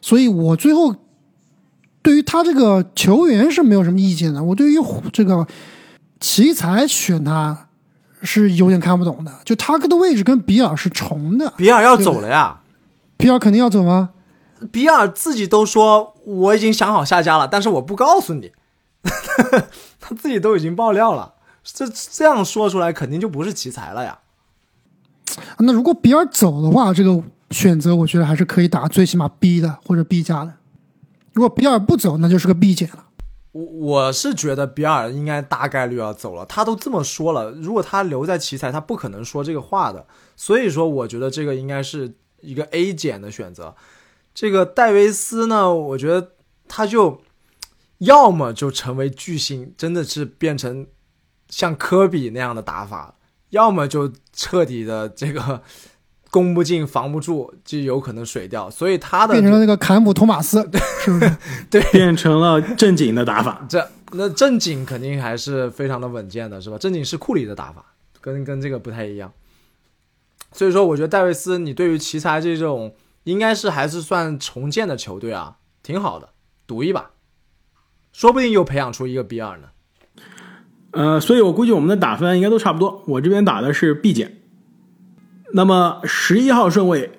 [0.00, 0.96] 所以我最后
[2.00, 4.42] 对于他这个球员是没有什么意见的。
[4.42, 4.76] 我对于
[5.12, 5.46] 这个
[6.20, 7.68] 奇才选他
[8.22, 11.52] 是有点看不懂的，就他的位置跟比尔是重的。
[11.58, 12.60] 比尔要走了呀？
[13.18, 14.08] 比尔肯定要走吗？
[14.72, 18.50] 比尔自己都说我已经想好下家了，但是我不告诉你。
[20.00, 24.18] 他自己都已经爆料了，这这样说出来肯定就不是奇才了呀。
[25.58, 30.54] 那如果比尔走的话，这个选择我觉得还是可以打最起码 B 的或者 B 加的。
[31.32, 33.04] 如果比尔不走，那就是个 B 减了。
[33.52, 40.06] 我我是觉得比尔应该大概率要走了，他都这么说了，如果他留在奇才，他不可能说这个话的。
[40.36, 43.74] 所以说，我觉得这个应该是一个 A 减的选择。
[44.34, 46.32] 这个戴维斯呢，我觉得
[46.68, 47.20] 他就。
[47.98, 50.86] 要么就成为巨星，真的是变成
[51.48, 53.14] 像科比那样的打法；
[53.50, 55.62] 要么就彻底的这个
[56.30, 58.68] 攻不进、防不住，就有可能水掉。
[58.68, 60.68] 所以他的变成了那个坎普托马斯，
[61.04, 61.36] 是不是？
[61.70, 63.64] 对，变成了正经的打法。
[63.68, 66.76] 这那正经肯定还是非常的稳健的，是吧？
[66.76, 67.84] 正经是库里的打法，
[68.20, 69.32] 跟跟这个不太一样。
[70.52, 76.28] 所以说，我觉得戴维斯，你对于奇才这种应该是还是算重建的球队啊，挺好的，
[76.66, 77.10] 赌一把。
[78.14, 79.64] 说不定又培养出一个 B 二呢，
[80.92, 83.02] 呃，所以我估计我们的打分应该都差不多。
[83.08, 84.38] 我这边打的是 B 减。
[85.52, 87.10] 那么十一号顺位，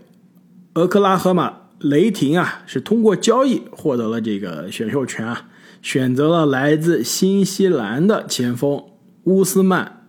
[0.75, 5.49] 俄克拉荷马雷霆啊，是通过交易获得了这个选秀权啊，
[5.81, 8.81] 选择了来自新西兰的前锋
[9.25, 10.08] 乌斯曼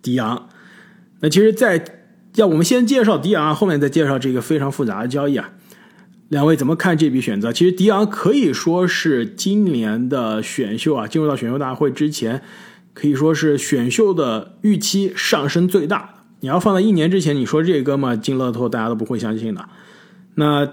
[0.00, 0.48] 迪昂。
[1.20, 1.84] 那其实，在
[2.36, 5.50] 要我们先介绍迪昂，后面再介绍这个非常复杂的交易啊。
[6.28, 7.52] 两位怎么看这笔选择？
[7.52, 12.42] 其实迪昂可以说是今年的选秀啊，进入到选秀大会之前，
[12.94, 16.24] 可以说是选秀的预期上升最大。
[16.40, 19.68] 你要放在一年之前，你说这哥们进乐透，大家都不会相信的。
[20.34, 20.68] 那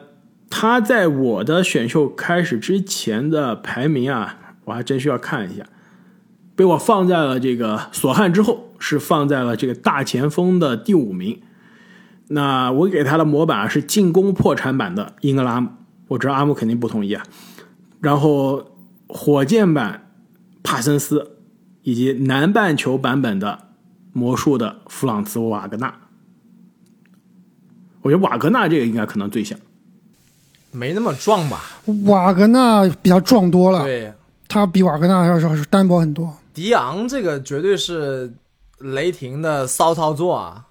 [0.50, 5.64] 他在我的选秀开始之前的排名啊，我还真需要看一下，
[6.56, 11.40] 被我放在了这个索汉之后，是放在了这个大前锋的第五名。
[12.28, 15.70] 那我给他的模板是进攻破产版的英格拉姆，
[16.08, 17.24] 我知道阿姆肯定不同意啊。
[18.00, 18.72] 然后
[19.08, 20.12] 火箭版
[20.64, 21.38] 帕森斯，
[21.84, 23.60] 以及南半球版本的
[24.14, 25.94] 魔术的弗朗茨瓦格纳。
[28.02, 29.58] 我觉得瓦格纳这个应该可能最像，
[30.72, 31.62] 没那么壮吧？
[32.06, 34.12] 瓦格纳比较壮多了，对，
[34.48, 36.34] 他比瓦格纳要是单薄很多。
[36.54, 38.34] 迪昂这个绝对是
[38.80, 40.68] 雷霆的骚操作啊！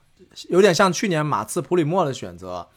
[0.49, 2.69] 有点像去年马刺普里莫的选择，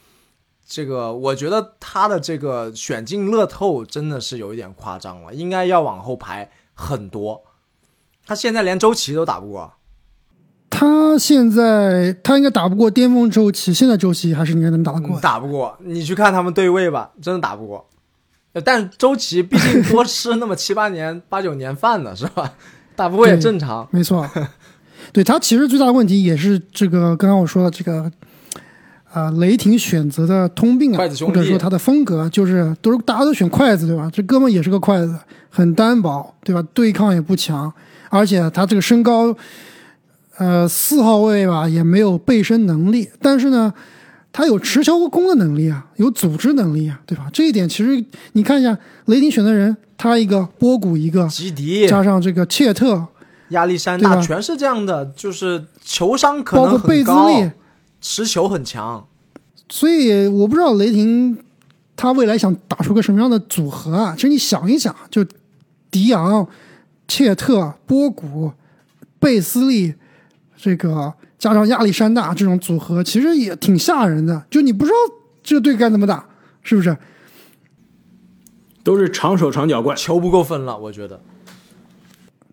[0.67, 7.43] 这个我觉得他的这个选进乐透真的是有一点夸张了，应该要往后排很多。
[8.25, 9.73] 他现在连周琦都打不过，
[10.69, 15.19] 他现在他应该打不过巅峰周琦，现在周琦还是应该能打得过。
[15.19, 17.87] 打不过，你去看他们对位吧，真的打不过。
[18.63, 22.53] 但周琦毕竟多吃那么七八年、八九年饭呢，是吧？
[22.95, 23.87] 打不过也正常。
[23.91, 24.27] 没错。
[25.15, 28.11] 对他其实最大的问题也是这个，刚刚我说的这个，
[29.13, 34.09] 啊，雷霆选择的通病啊，或者说他的风格，就是都是大家都选筷子，对吧？
[34.11, 35.17] 这哥们也是个筷子，
[35.49, 36.61] 很单薄，对吧？
[36.73, 37.71] 对抗也不强，
[38.09, 39.33] 而且他这个身高，
[40.37, 43.73] 呃，四号位吧，也没有背身能力，但是呢，
[44.33, 47.27] 他有持球攻的能力啊，有组织能力啊，对吧？
[47.31, 53.07] 这一点其实你看一下雷霆选的人，他一个波古，一个基迪，加上这个切特。
[53.49, 57.29] 亚历山大全是这样的，就是球商可能很高，
[58.01, 59.07] 持球很强，
[59.69, 61.37] 所以我不知道雷霆
[61.95, 64.13] 他未来想打出个什么样的组合啊？
[64.15, 65.25] 其实你想一想，就
[65.89, 66.47] 迪昂、
[67.07, 68.51] 切特、波古、
[69.19, 69.93] 贝斯利，
[70.57, 74.45] 这个加上亚历山大这种组合，其实也挺吓人的。
[74.49, 74.95] 就你不知道
[75.43, 76.27] 这队该怎么打，
[76.61, 76.97] 是不是？
[78.83, 81.19] 都是长手长脚怪，球不够分了，我觉得。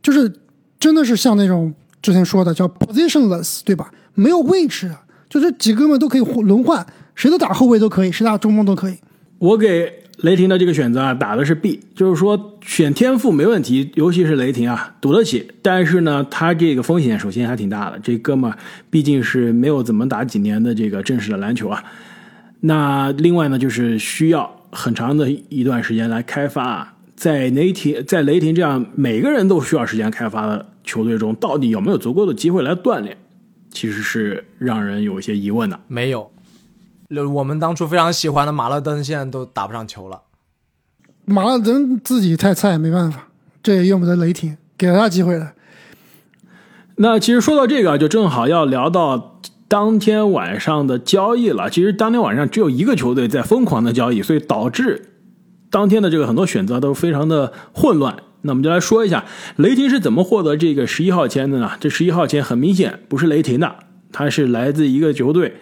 [0.00, 0.32] 就是
[0.82, 3.92] 真的是像那种之前说的叫 positionless，对吧？
[4.14, 4.90] 没有位置，
[5.30, 8.96] 就这几哥们都可以轮换，谁都打后卫都可以，谁打中锋都可以。
[9.38, 9.92] 我给
[10.22, 15.52] 雷霆的这个选择啊，打的是 B，就是说选天赋没问题，尤其是雷霆啊，赌得起。
[15.62, 18.52] 但是呢，他这个风险首先还挺大的，这哥们
[18.90, 21.84] 毕竟是没有怎么打几年的这个正式的篮球啊。
[22.58, 26.64] 那另外呢，就是需要很长的一段时间来开发。
[26.64, 26.91] 啊
[27.22, 33.16] 在雷霆，在雷霆这样每个人都需要时间开发的球队中，到底有没有足够的机会来锻炼，
[33.70, 35.78] 其实是让人有一些疑问的。
[35.86, 36.32] 没有，
[37.32, 40.22] 我们当初非常喜欢的马勒登现在都打不上球了。
[41.24, 43.28] 马勒登自己太菜，没办法，
[43.62, 45.52] 这也用不得雷霆给了他机会了。
[46.96, 51.70] 那其实说到这个，就正好要聊到当天晚上的交易了。
[51.70, 55.10] 其实当天晚上只有一个球队在疯狂的交易，所以导致。
[55.72, 59.24] 当天的这个很多选择都非常的混乱，那我们就来说一下
[59.56, 61.70] 雷霆是怎么获得这个十一号签的呢？
[61.80, 63.76] 这十一号签很明显不是雷霆的，
[64.12, 65.56] 它是来自一个球队，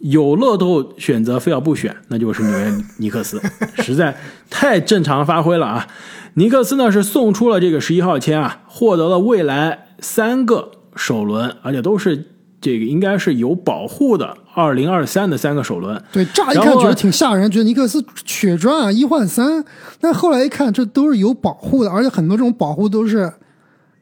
[0.00, 3.40] 有乐透选择非要不选，那就是纽约尼克斯，
[3.76, 4.16] 实在
[4.50, 5.86] 太正常发挥了啊！
[6.34, 12.31] 尼克斯呢是送出了这个十一号签啊，获得了未来三个首轮，而且都是。
[12.62, 16.00] 这个应该是有保护的，二零二三的三个首轮。
[16.12, 19.64] 对，乍一看觉得挺吓人，觉得尼克斯血赚啊，一换三。
[20.00, 23.32] 但后来一看，这都是有保护的，而且很多这种保护都是，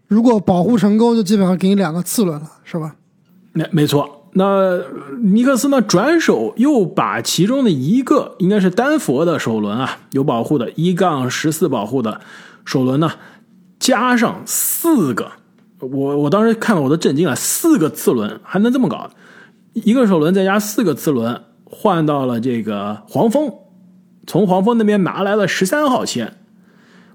[0.07, 2.95] 如果保护成功，就基本上给你两个次轮了，是吧？
[3.53, 4.29] 没没错。
[4.35, 4.79] 那
[5.23, 12.21] 尼克斯呢，转手又把其中的一个应该是丹佛的首轮啊，有保护的一杠十四保护的
[12.65, 13.11] 首轮呢，
[13.79, 15.33] 加上四个。
[15.81, 19.11] 我我当时看了我都震惊了，四个次轮还能这么搞？
[19.73, 23.53] 一个首轮再加四个次轮，换到了这个黄蜂，
[24.27, 26.35] 从黄蜂那边拿来了十三号签，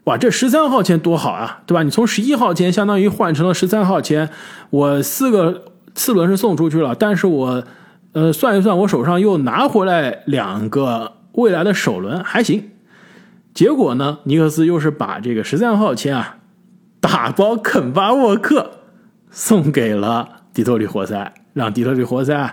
[0.06, 1.84] 哇，这十三号签多好啊，对吧？
[1.84, 4.30] 你从十一号签相当于换成了十三号签，
[4.69, 7.63] 我四个次轮是送出去了，但是我
[8.13, 12.71] 呃算一算，我手上又拿回来两个未来的首轮，还行。
[13.54, 16.38] 结果呢，尼克斯又是把这个十三号签啊。
[17.05, 18.79] 打包肯巴沃克
[19.29, 22.51] 送给了底特律活塞，让底特律活塞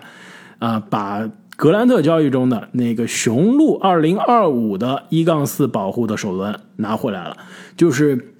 [0.58, 7.38] 啊把格兰特交易中的那个雄鹿二零二五的一杠四保护的首轮拿回来了。
[7.78, 8.34] 就是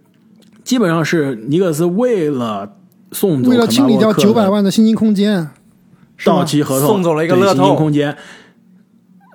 [0.62, 2.76] 基本上是尼克斯为了
[3.12, 5.48] 送走为了清理掉九百万的薪金空间，
[6.26, 8.18] 到期合同送走了一个乐透空间，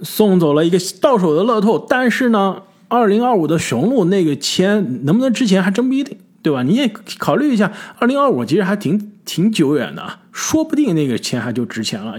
[0.03, 1.83] 送走了一个到手的乐透。
[1.89, 6.15] 但是呢，二零二五的雄鹿那个签能不能之前还真不一定。
[6.47, 6.63] 对吧？
[6.63, 12.15] 你也考虑一下，二零二五其实还挺挺久远的，说不定那个钱还就值钱了。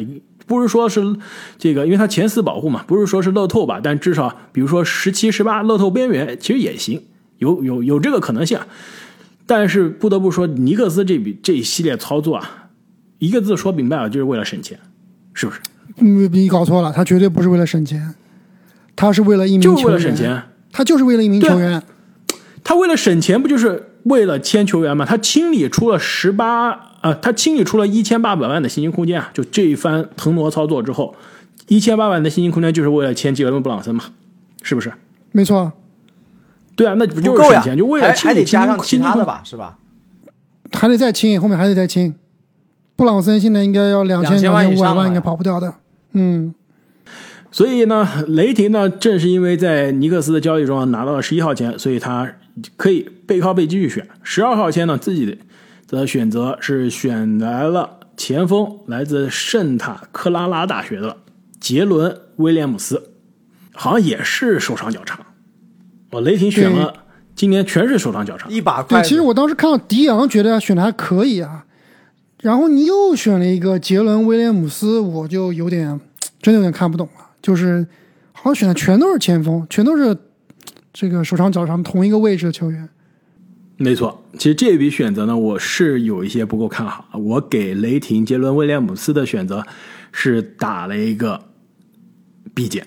[0.46, 1.02] 不是说是
[1.58, 3.80] 这个，因为它前四保护嘛，不是说是乐透吧？
[3.82, 7.02] 但至少比如说十七、十八乐透边缘，其实也行，
[7.38, 8.58] 有有有这个可能性。
[9.46, 12.68] 但是不得不说，尼克斯这笔这一系列操作啊，
[13.18, 14.78] 一个字说明白了，就是为了省钱，
[15.32, 15.60] 是不是？
[15.96, 18.14] 你，你搞错了，他绝对不是为了省钱，
[18.94, 21.82] 他是为了一名就为了省钱，他就是为了一名球员，
[22.62, 23.82] 他为了省钱，不就是？
[24.08, 29.30] 为了签球员嘛，他清理出了十八啊，他清理出了一千八百万的薪金空间啊！
[29.34, 31.14] 就这一番腾挪操作之后，
[31.66, 34.04] 一千八百万的薪金空间就是为了签杰伦布朗森嘛，
[34.62, 34.92] 是不是？
[35.32, 35.72] 没错，
[36.74, 37.76] 对啊，那不就是省钱？
[37.76, 39.78] 就为了还得加上其他的吧，是吧？
[40.72, 42.14] 还得再清，后面还得再清。
[42.96, 45.74] 布朗森现在应该要两千两千五百万，应该跑不掉的。
[46.12, 46.54] 嗯，
[47.50, 52.28] 所以呢，雷霆呢，正是因为在尼克斯的交易中拿到了十一号签，所以他。
[52.76, 54.08] 可以背靠背继续选。
[54.22, 55.38] 十二号签呢，自己
[55.86, 61.16] 的选择是选来了前锋，来自圣塔克拉拉大学的
[61.60, 63.10] 杰伦威廉姆斯，
[63.72, 65.18] 好像也是手长脚长。
[66.10, 66.92] 我雷霆选了，
[67.34, 71.64] 今年全是手长脚长，一把对，其实我当时看到迪昂，觉得选的还可以啊，
[72.40, 76.00] 然后你又选了一个杰伦威廉姆斯，我就有点
[76.42, 77.86] 真的有点看不懂了，就是
[78.32, 80.16] 好像选的全都是前锋，全都是。
[81.00, 82.88] 这个手长脚长同一个位置的球员，
[83.76, 84.24] 没错。
[84.36, 87.04] 其实这笔选择呢，我是有一些不够看好。
[87.20, 89.64] 我给雷霆杰伦威廉姆斯的选择
[90.10, 91.40] 是打了一个
[92.52, 92.84] B 减，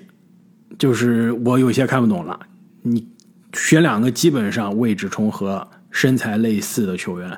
[0.77, 2.37] 就是我有些看不懂了。
[2.81, 3.07] 你
[3.53, 7.29] 选两个基本上位置重合、身材类似的球员，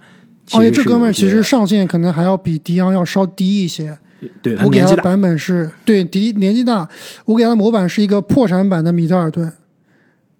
[0.54, 3.96] 而且这哥们儿其实上限可能还要比迪昂要稍低一些。
[4.42, 6.90] 对，我给他的版本是对迪年纪大，
[7.26, 9.54] 我给他的模板是一个破产版的米德尔顿。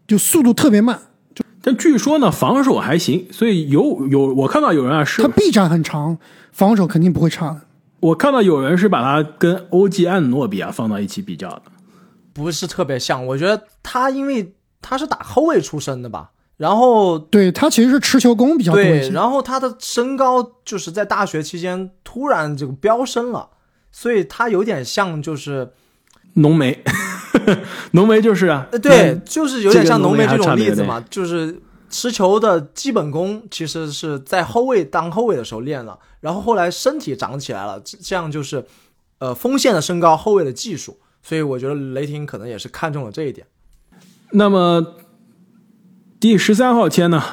[0.08, 1.00] 就速度特别慢，
[1.34, 6.18] 就但据说呢防守还行，所以有有我看到有人啊是他臂展很长，
[6.52, 7.62] 防守肯定不会差的。
[8.00, 11.62] 我看到有人是把他跟欧吉安诺比啊放到一起比较的，
[12.34, 13.26] 不是特别像。
[13.28, 19.10] 我觉得他因为他是打后卫出身的吧，然后对他其实是持球攻比较多一对，些。
[19.12, 23.48] 然后他的身高就是在大学期间突然这个飙升了，
[23.90, 25.72] 所以他有点像就是
[26.34, 26.84] 浓眉，
[27.92, 38.66] 浓眉就是啊，呃，对，就是有点像浓眉这种例子嘛，就是持球的基本功其实是在后卫当后卫的时候练了，然后后来身体长起来了，这这样就是
[39.20, 43.46] 呃锋线的身高，后卫的技术，所以我觉得雷霆可能也是看中了这一点。
[44.32, 44.96] 那么
[46.20, 47.24] 第十三号签呢，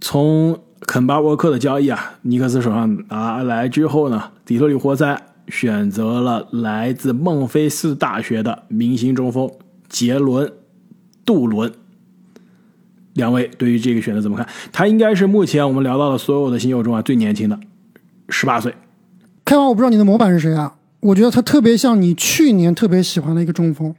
[0.00, 9.50] 从肯巴沃克的交易啊，尼克斯手上拿来之后呢，底特律活塞选择了来自孟菲斯大学的明星中锋
[9.88, 10.46] 杰伦·
[11.24, 11.72] 杜伦。
[13.14, 14.46] 两位对于这个选择怎么看？
[14.72, 17.58] 他应该是目前我们聊到的所有的新秀中啊最年轻的，
[18.28, 18.74] 十八岁。
[19.44, 20.76] 开完我不知道你的模板是谁啊？
[21.00, 23.94] 我觉得他特别像你去年特别喜欢的一个中锋，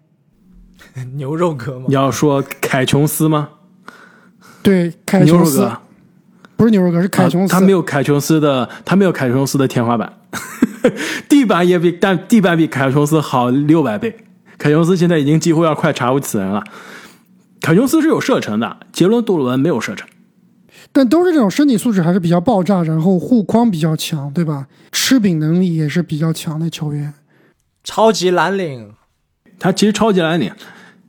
[1.16, 3.50] 牛肉哥吗你，要说凯琼斯吗？
[4.64, 5.81] 对，凯牛肉琼斯哥，
[6.62, 7.52] 不是牛肉哥，是凯琼斯。
[7.52, 10.14] 啊他没有凯琼斯的，他没有凯琼斯的天花板，
[11.28, 14.16] 地板也比但地板比凯琼斯好六百倍。
[14.60, 16.64] 凯琼斯现在已经几乎要快查无此人了。
[17.62, 20.08] 凯琼斯是有射程的，杰伦杜鲁门没有射程。
[20.92, 24.68] 但都是这种身体素质还是比较爆炸，然后护框比较强，对吧？
[24.92, 27.12] 吃饼能力也是比较强的球员。
[27.84, 28.94] 超级蓝领，
[29.58, 30.52] 他其实超级蓝领，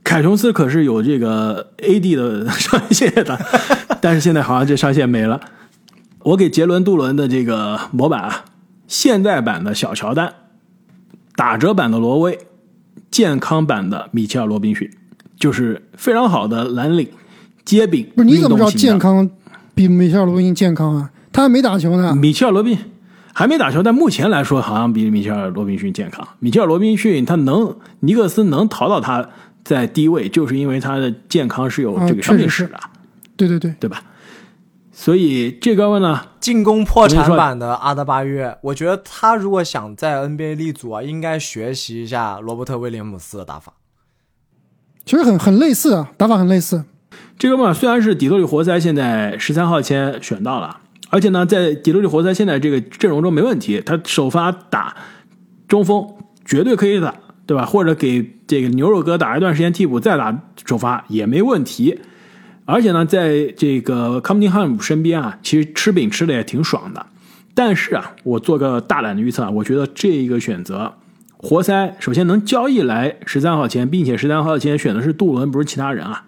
[0.05, 3.38] 凯琼斯可是有这个 AD 的上限的，
[4.01, 5.41] 但是现在好像这上限没了。
[6.25, 8.45] 我给杰伦杜伦的这个模板啊，
[8.87, 10.35] 现代版的小乔丹，
[11.35, 12.38] 打折版的罗威，
[13.11, 14.91] 健康版的米切尔罗宾逊，
[15.38, 17.09] 就是非常好的蓝领
[17.65, 18.07] 接饼。
[18.15, 18.99] 不是你怎么知道健？
[18.99, 19.29] 康
[19.75, 21.11] 比米切尔罗宾逊健康啊？
[21.33, 22.15] 他还没打球呢。
[22.15, 22.79] 米切尔罗宾
[23.33, 26.29] 还没打球，但目前来说好像比米切尔罗宾逊健康。
[26.38, 29.31] 米切尔罗宾逊他能尼克斯能淘到他
[29.64, 32.79] 在低位，就是因为他的健康是有啊这个伤病史的，
[33.37, 34.03] 对对对，对吧？
[34.92, 43.72] 所以这哥们呢，进攻破产版的阿德巴约，我觉得他如果想在 NBA 立足啊，应该学习一下罗伯特威廉姆斯的打法。
[45.05, 46.85] 其实很很类似啊，打法很类似。
[47.38, 54.94] 这哥们虽然是底特律活塞现在十三号签选到了，而且呢，在底特律活塞现在这个阵容中没问题，他首发打
[55.66, 56.07] 中锋
[56.44, 57.14] 绝对可以打，
[57.46, 57.64] 对吧？
[57.64, 61.98] 或者给这个牛肉哥打一段时间替补，再打首发也没问题。
[62.64, 67.05] 而且呢，在这个康丁汉姆身边啊，其实吃饼吃的也挺爽的。
[67.55, 70.94] 但是啊，我做个大胆的预测，我觉得这一个选择，
[71.37, 76.24] 活塞首先能交易来十三号签，并且十三号签选的是杜伦，不是其他人啊。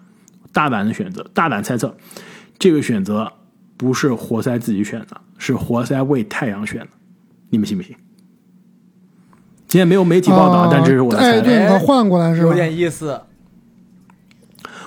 [0.53, 1.97] 大胆的选择，大胆猜测，
[2.59, 3.33] 这个选择
[3.77, 6.89] 不是活塞自己选的，是活塞为太阳选的，
[7.51, 7.95] 你们信不信？
[9.67, 11.39] 今天没有媒体报道，啊但这是我的猜测。
[11.39, 12.49] 艾顿他换过来是吧？
[12.49, 13.23] 有点意思。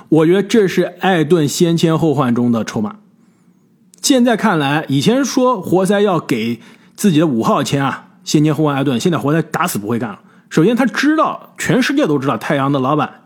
[0.10, 2.98] 我觉得这是艾顿先签后换中的筹码。
[4.02, 6.62] 现在看来，以前说活塞要给
[6.96, 10.20] 自己的五号签啊，先签后换艾顿，现在活塞打死不会干了。
[10.50, 13.24] 首先，他知道全世界都知道太阳的老板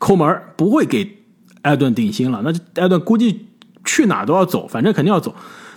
[0.00, 1.18] 抠门不会给
[1.62, 3.46] 艾顿顶薪了，那艾顿估计
[3.84, 5.32] 去哪都要走，反正肯定要走。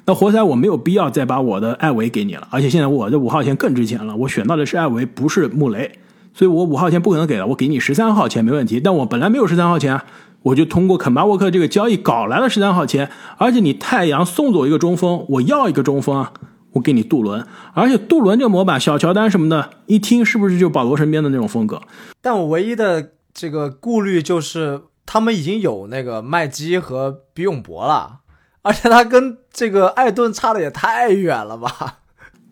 [0.06, 6.00] 那活塞我没有必要再把我的艾维给你了，而且现在我的五号签更值钱了，我选到的是艾维，不是穆雷，
[6.34, 8.80] 所以我五号签不可能给了，我给你十三号签没问题。
[8.80, 10.02] 但我本来没有十三号签，
[10.44, 16.34] 我就通过肯巴沃克这个交易搞来了十三号签，而且你太阳送走一个中锋，我要一个中锋啊，
[16.74, 21.82] 我给你杜伦，而且杜伦这模板小乔丹什么的，一听是不是就保罗身边的那种风格？
[22.22, 28.21] 但我唯一的这个顾虑就是，他们已经有那个麦基和比永博了，
[28.62, 32.00] 而且他跟这个艾顿差的也太远了吧？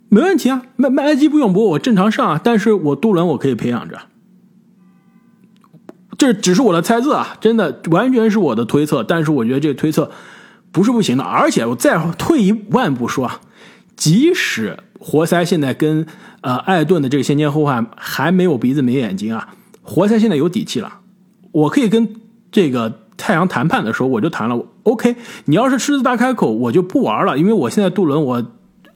[0.09, 3.99] 没问题啊，麦麦埃基不用播我正常上啊，但是我杜伦我可以培养着，
[6.17, 10.09] 这只是我的猜测啊，真的完全是我的推测，但是我觉得这个推测
[10.71, 13.41] 不是不行的，而且我再退一万步说啊，
[13.95, 16.07] 即使活塞现在跟
[16.41, 19.53] 呃艾顿的这个先签后换还没有鼻子没眼睛啊，
[19.83, 21.01] 活塞现在有底气了，
[21.51, 22.15] 我可以跟
[22.51, 25.15] 这个太阳谈判的时候我就谈了，OK，
[25.45, 28.43] 你要是狮子大开口，我就不玩了，因为我现在杜伦我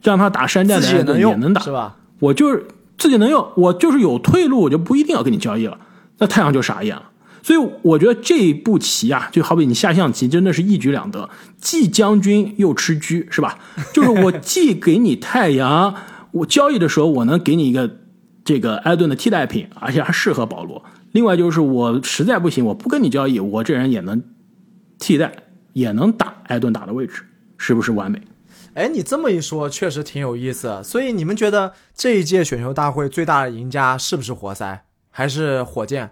[0.01, 1.97] 让他打山寨的也能用，也能打，是吧？
[2.19, 2.65] 我就是
[2.97, 5.77] 自己能用，我就是有退路，我就不一定要跟你交易了。
[6.19, 7.03] 那太阳就傻眼了。
[7.41, 13.59] 所以我觉得这一步棋啊，就好比你下象棋，真的是一举两得，既将军又吃车，是吧？
[13.93, 15.93] 就是我既给你太阳，
[16.31, 17.97] 我交易的时候我能给你一个
[18.45, 20.81] 这个艾顿的替代品，而且还适合保罗。
[21.13, 24.21] 另外就是我实在不行，我不跟你交易，我这人也能
[24.99, 25.31] 替代，
[25.71, 27.23] 也能打艾顿打的位置，
[27.57, 28.21] 是不是完美？
[28.73, 30.81] 哎，你这么一说，确实挺有意思。
[30.83, 36.09] 所以你们觉得这一届选秀大会最大的赢家是不是活塞，还是火箭？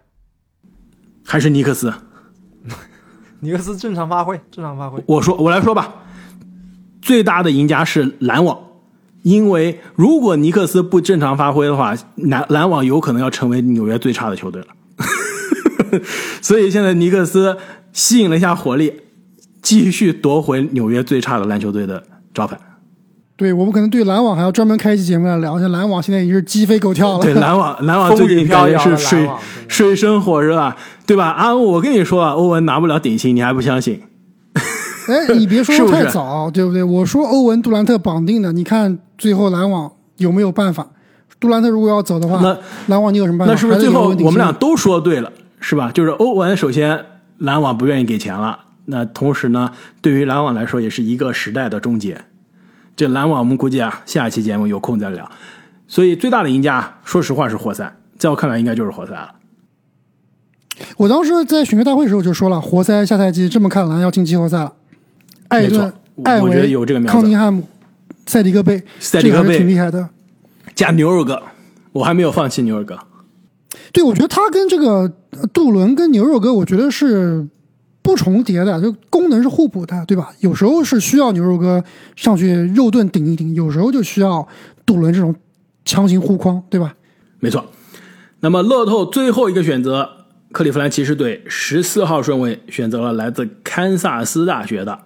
[1.26, 1.92] 还是尼克斯？
[3.42, 5.04] 尼克斯正常发挥，正常发挥。
[5.08, 5.96] 我说，我来说吧，
[7.02, 8.60] 最大的赢家是篮网，
[9.24, 14.68] 因为如果尼克斯不正常发挥的话，篮篮网有可能要成为纽约最差的球队了。
[16.42, 17.58] 所以现在尼克斯
[17.94, 18.94] 吸引了一下火力，
[19.62, 22.58] 继续夺回纽约最差的篮球队的招牌。
[23.38, 27.24] 对我们可能对篮网还要专门开一期节目来聊一下，篮网现在已经是鸡飞狗跳了。
[27.24, 29.28] 对篮网， 篮网最近感觉是水
[29.68, 30.78] 水深火热啊，
[31.08, 31.30] 对吧？
[31.30, 34.00] 啊，我跟你说啊，欧文拿不了顶薪，你还不相信？
[35.08, 36.84] 哎，你别说太早，对不对？
[36.84, 40.88] 我说欧文杜兰特绑定的，你看最后篮网有没有办法？
[41.40, 42.56] 杜兰特如果要走的话，那
[42.94, 43.54] 篮网你有什么办法？
[43.54, 45.32] 那是不是最后我们俩都说对了，
[45.62, 45.90] 是吧？
[45.94, 47.06] 就是欧文首先
[47.38, 52.26] 篮网不愿意给钱了，那同时呢，对于篮网来说也是一个时代的终结。
[52.98, 55.32] 这篮网我们估计啊，下一期节目有空再聊。
[55.88, 59.36] 所以最大的赢家，说实话是活塞，在我看来应该就是活塞了。
[60.98, 64.74] 我当时在选秀大会的时候就说了，活塞下赛季这么看来要进季后赛了。
[65.48, 65.94] 艾顿、
[66.24, 66.74] 艾维、
[67.06, 67.68] 康宁汉姆、
[68.26, 70.10] 塞迪克贝，塞迪克贝挺厉害的。
[70.74, 71.44] 加牛肉哥，
[71.92, 72.98] 我还没有放弃牛肉哥。
[73.92, 75.12] 对，我觉得他跟这个
[75.54, 77.48] 杜伦跟牛肉哥，我觉得是。
[78.04, 80.34] 不重叠的，就功能是互补的，对吧？
[80.40, 81.84] 有时候是需要牛肉哥
[82.16, 84.48] 上去肉盾顶一顶，有时候就需要
[84.88, 85.36] 杜伦这种
[85.86, 86.96] 强行护框，对吧？
[87.40, 87.64] 没错。
[88.40, 95.02] 那么乐透最后一个选择，克利夫兰骑士队十四号顺位选择了来自堪萨斯大学的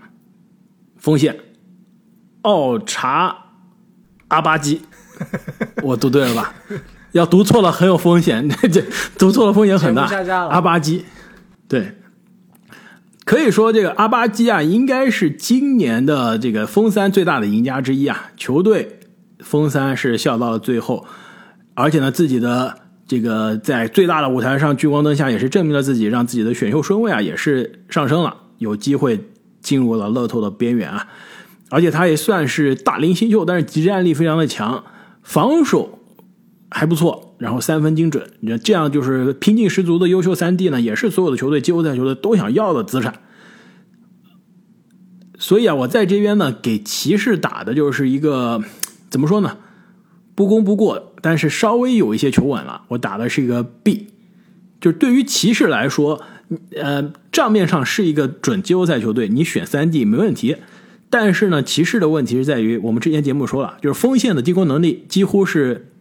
[0.95, 1.37] 锋线
[2.43, 3.35] 奥查
[4.29, 4.83] 阿巴基，
[5.83, 6.55] 我读对了吧？
[7.15, 8.83] 要读错了很有风险， 这
[9.17, 10.03] 读错了风险很大。
[10.49, 11.05] 阿巴基，
[11.65, 11.93] 对。
[13.23, 18.31] 可以说，这个阿巴基啊，应该是今年的这个封三最大的赢家之一啊。
[18.35, 18.99] 球队
[19.39, 21.05] 封三是笑到了最后，
[21.73, 29.25] 而且呢，自己的这个在最大的舞台上聚光灯下，也是证明了自己，让自己的选秀顺位啊也是上升了，有机会
[29.61, 31.07] 进入了乐透的边缘啊。
[31.69, 34.83] 而且他也算是大龄新秀，但是集战力非常的强，
[35.23, 35.94] 防守
[36.77, 43.21] 还不错，然后三分精准，你这样就是拼劲十足的优秀三 D 呢，也是所有的球队季后赛球队都想要的资产。
[45.39, 48.61] 所以啊，我在这边呢，给骑士打的就是一个
[49.09, 49.57] 怎么说呢？
[50.35, 52.81] 不攻不过，但是稍微有一些求稳了。
[52.89, 54.07] 我打的是一个 B，
[54.81, 56.21] 就是对于骑士来说，
[56.75, 60.57] 呃，账面上是一个准季后赛球队，你选三 D 没问题。
[61.09, 65.93] 但是呢，骑士的问题是在于，我们之前节目说了，就是锋线的进攻能力几乎是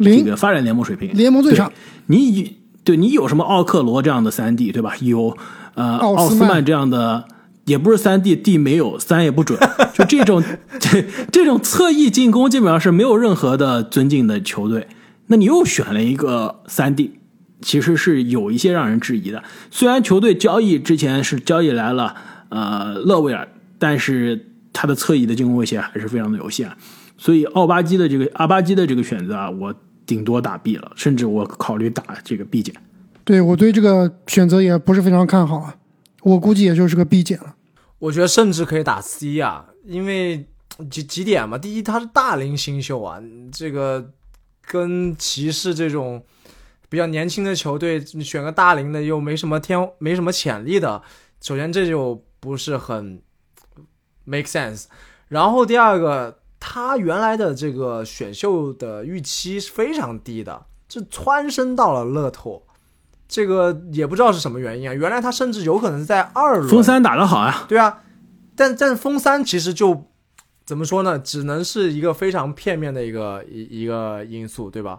[0.00, 1.70] 这个发展联盟水平，联盟最差。
[2.06, 4.94] 你对你有什么奥克罗这样的三 D 对吧？
[5.00, 5.36] 有
[5.74, 7.24] 呃奥斯曼这样的。
[7.66, 9.58] 也不是三 D D 没有三也不准，
[9.96, 10.44] 就这种
[10.78, 14.86] 这 这种侧翼进攻基本上是没有任何的尊敬的球队。
[15.28, 17.12] 那你又选了一个三 D，
[17.62, 19.42] 其实是有一些让人质疑的。
[19.70, 22.14] 虽然球队交易之前是交易来了
[22.50, 26.70] 呃勒维尔，但是他的侧翼的进攻威胁还是非常的有限。
[27.16, 32.74] 所以奥巴基的这个阿巴基的这个选择啊，我顶多打 B 了，甚至我考虑打这个 B 减。
[33.24, 35.74] 对我对这个选择也不是非常看好啊。
[36.22, 37.54] 我估计也就是个 B 减了，
[37.98, 40.46] 我觉得甚至可以打 C 啊，因为
[40.90, 41.56] 几几点嘛。
[41.56, 43.20] 第一，他是大龄新秀啊，
[43.52, 44.10] 这个
[44.66, 46.22] 跟骑士这种
[46.88, 51.02] 比较年轻的球队，选个大龄的又没什么天没什么潜力的，
[51.40, 53.22] 首先这就不是很
[54.24, 54.84] make sense。
[55.28, 62.62] 然后第二个，他原来的这个选秀的预期是非常低的，就蹿升到了乐透。
[63.28, 64.94] 这个也不知道是什么原因啊！
[64.94, 68.02] 原来他甚至有可能在二轮封三打得好啊，对啊，
[68.56, 70.06] 但但封三其实就
[70.64, 71.18] 怎么说呢？
[71.18, 74.98] 只能是一个非常片面的一个一一个因素，对吧？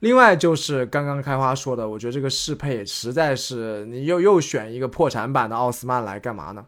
[0.00, 6.66] 另外就是刚刚开花说的，我觉得这个适配实在是你又又选一个破产版的奥斯曼来干嘛呢？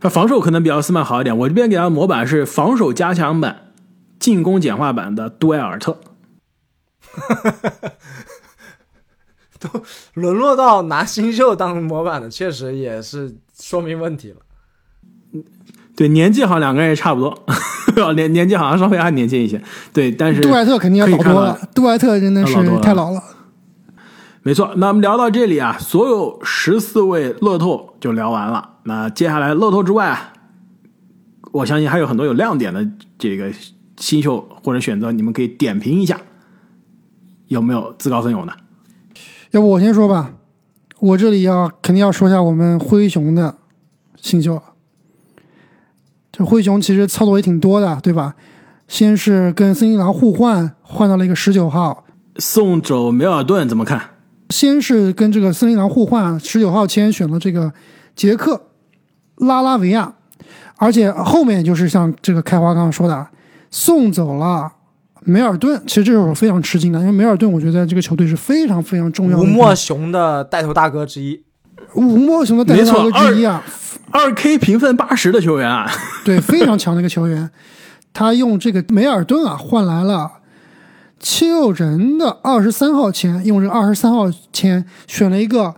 [0.00, 3.72] 他防守可能比奥斯曼好一点，我这边给他模板是防守加强版、
[4.18, 5.98] 进攻简化版的杜埃尔特。
[9.58, 9.68] 都
[10.14, 14.36] 沦落到拿新秀当模板的，确实也是说明问题了。
[15.96, 17.36] 对，年纪好像两个人也差不多，
[18.14, 19.60] 年年纪好像稍微还年轻一些。
[19.92, 23.20] 对，但是杜埃特肯定要老多了，杜埃特真的是太老了。
[24.44, 28.76] 没错，那我们聊到这里啊，所有十四位乐透就聊完了。
[28.88, 30.32] 那接下来乐透之外啊，
[31.52, 33.52] 我相信还有很多有亮点的这个
[33.98, 36.18] 新秀或者选择，你们可以点评一下，
[37.48, 38.52] 有没有自告奋勇的？
[39.50, 40.32] 要不我先说吧，
[41.00, 43.56] 我这里要肯定要说一下我们灰熊的
[44.16, 44.62] 新秀。
[46.32, 48.36] 这灰熊其实操作也挺多的，对吧？
[48.86, 54.14] 先是跟森林狼互换，换到了一个十九号，送走梅尔顿，怎么看？
[54.48, 57.74] 先是跟这个森林狼互换，十九号签选了这个
[58.16, 58.67] 杰克
[59.38, 60.12] 拉拉维亚，
[60.76, 63.26] 而且后面就是像这个开花刚刚说的，
[63.70, 64.70] 送走了
[65.20, 65.82] 梅尔顿。
[65.86, 69.42] 其实这是我非常吃惊的，因为梅尔顿我觉得这个球队是非常非常重要的。
[69.42, 71.42] 吴莫雄的带头大哥之一，
[71.94, 73.62] 吴莫雄的带头大哥之一啊，
[74.10, 75.90] 二 K 评分八十的球员啊，
[76.24, 77.50] 对，非常强的一个球员。
[78.12, 80.32] 他用这个梅尔顿啊换来了。
[81.20, 85.74] 七六人的二十三号签，用这二十三号签选了一个，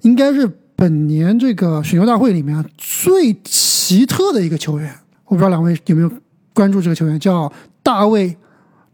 [0.00, 4.94] 应该是本年这个选秀大会里面最奇特的一个球员。
[5.26, 6.10] 我不知道两位有没有
[6.52, 7.52] 关注这个球员，叫
[7.82, 8.30] 大卫·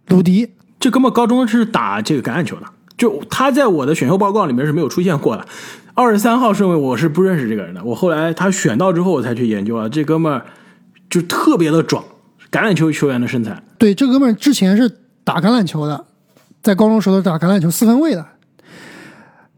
[0.09, 0.49] 鲁迪。
[0.79, 2.67] 这哥们高中是打这个橄榄球的，
[2.97, 5.47] 就他在我的选秀报告里面是没有出现过的。
[5.95, 9.89] 二十三号顺位我是不认识这个人的，我后来他选到之后我才去研究了。
[9.89, 10.47] 这哥们儿
[11.11, 12.05] 就特别的壮，
[12.51, 13.63] 橄榄球球员的身材。
[13.79, 14.91] 对，这哥们儿之前是。
[15.29, 16.07] 打橄榄球的，
[16.63, 18.25] 在高中时候打橄榄球四分卫的，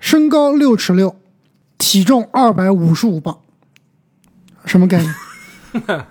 [0.00, 1.14] 身高六尺六，
[1.80, 3.36] 体重二百五十五磅，
[4.64, 5.14] 什么概念？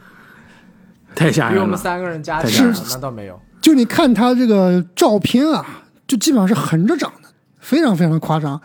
[1.15, 1.59] 太吓人了！
[1.59, 3.39] 比我们三个人加起来，那倒没有。
[3.61, 8.59] 就你看他这个照片啊，就基本上是横着长的，非常非常的夸张。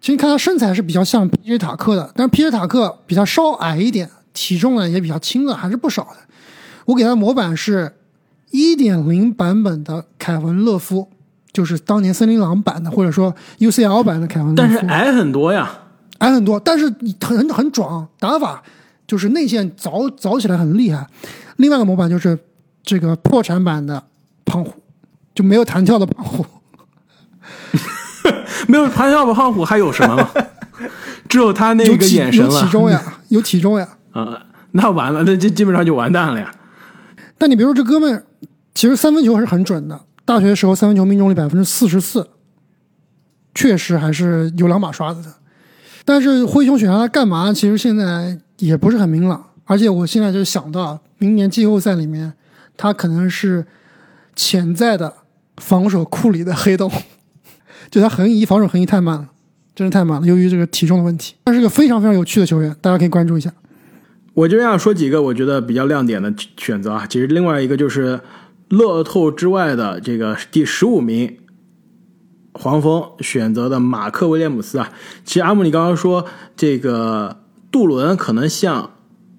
[0.00, 6.16] 其实你看他身材是比较像皮尔塔克的，但是皮尔塔克比他稍矮一点，体重呢也比较轻了，还是不少的。
[6.86, 7.96] 我给他的模板是。
[8.50, 11.08] 一点零版本的凯文勒夫，
[11.52, 15.76] 就是当年森林狼版的，或者说 UCL 版的凯文勒夫，但是矮很多呀，
[16.18, 18.62] 矮很多，但是很很壮，打法
[19.06, 21.06] 就是内线凿凿起来很厉害。
[21.56, 22.38] 另外一个模板就是
[22.82, 24.02] 这个破产版的
[24.44, 24.72] 胖虎，
[25.34, 26.46] 就没有弹跳的胖虎，
[28.68, 30.30] 没有弹跳的胖虎还有什么吗？
[31.28, 36.54] 只有他那个眼神了，有体重呀， 有体重呀，啊，那完了，那这基本上就完蛋了呀。
[37.36, 38.24] 但你比如说这哥们。
[38.76, 42.28] 其实三分球还是很准的，大学的时候三分球命中率百分之四十四，
[43.54, 45.32] 确实还是有两把刷子的。
[46.04, 47.52] 但是灰熊选他干嘛？
[47.52, 49.44] 其实现在也不是很明朗。
[49.64, 52.32] 而且我现在就想到，明年季后赛里面，
[52.76, 53.64] 他可能是
[54.36, 55.12] 潜在的
[55.56, 56.90] 防守库里的黑洞，
[57.90, 59.28] 就他横移防守横移太慢了，
[59.74, 60.26] 真是太慢了。
[60.26, 63.52] 由于这个体重的问题，他是个非常非常有趣的球员，大家可以关注一下。
[64.34, 68.20] 我这边要说几个我觉得比较亮点的选择啊，其实另外一个就是。
[68.70, 71.36] 乐透之外的这个第十五名，
[72.54, 74.90] 黄蜂选择的马克威廉姆斯啊，
[75.24, 76.24] 其实阿姆你刚刚说
[76.56, 77.40] 这个
[77.70, 78.92] 杜伦可能像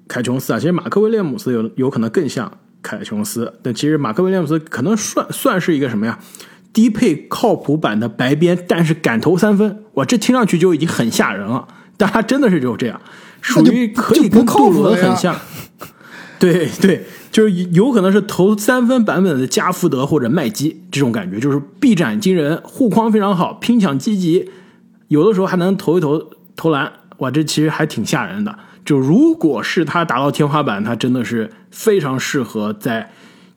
[0.08, 2.52] 凯琼斯啊，其实马克威廉姆斯有有可能更像
[2.82, 6.20] 凯琼斯，但其实马克威廉姆斯可能算算是一个什么呀？
[6.74, 11.66] 低配靠谱版的白边，但是敢投三分，哇，这听上去就已经很吓人了。
[11.96, 13.00] 但他真的是就这样，
[13.40, 15.34] 属于可以跟杜伦很像，
[16.38, 17.06] 对对。
[17.36, 24.50] 就是有可能是投三分版本的加福德或者麦基这种感觉，就是臂展惊人，护框非常好，拼抢积极，
[25.10, 28.58] 有的时候还能投一投投篮，哇，这其实还挺吓人的。
[28.86, 33.12] 就如果是他达到天花板，他真的是非常适合在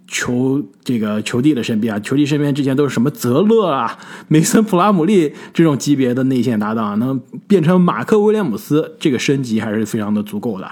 [0.08, 2.00] 球这个球帝的身边啊。
[2.00, 10.68] 球帝身边之前都是什么泽勒啊、梅森普拉姆利这种级别的内线搭档，能变成马克威廉姆斯，这个升级还是非常的足够的。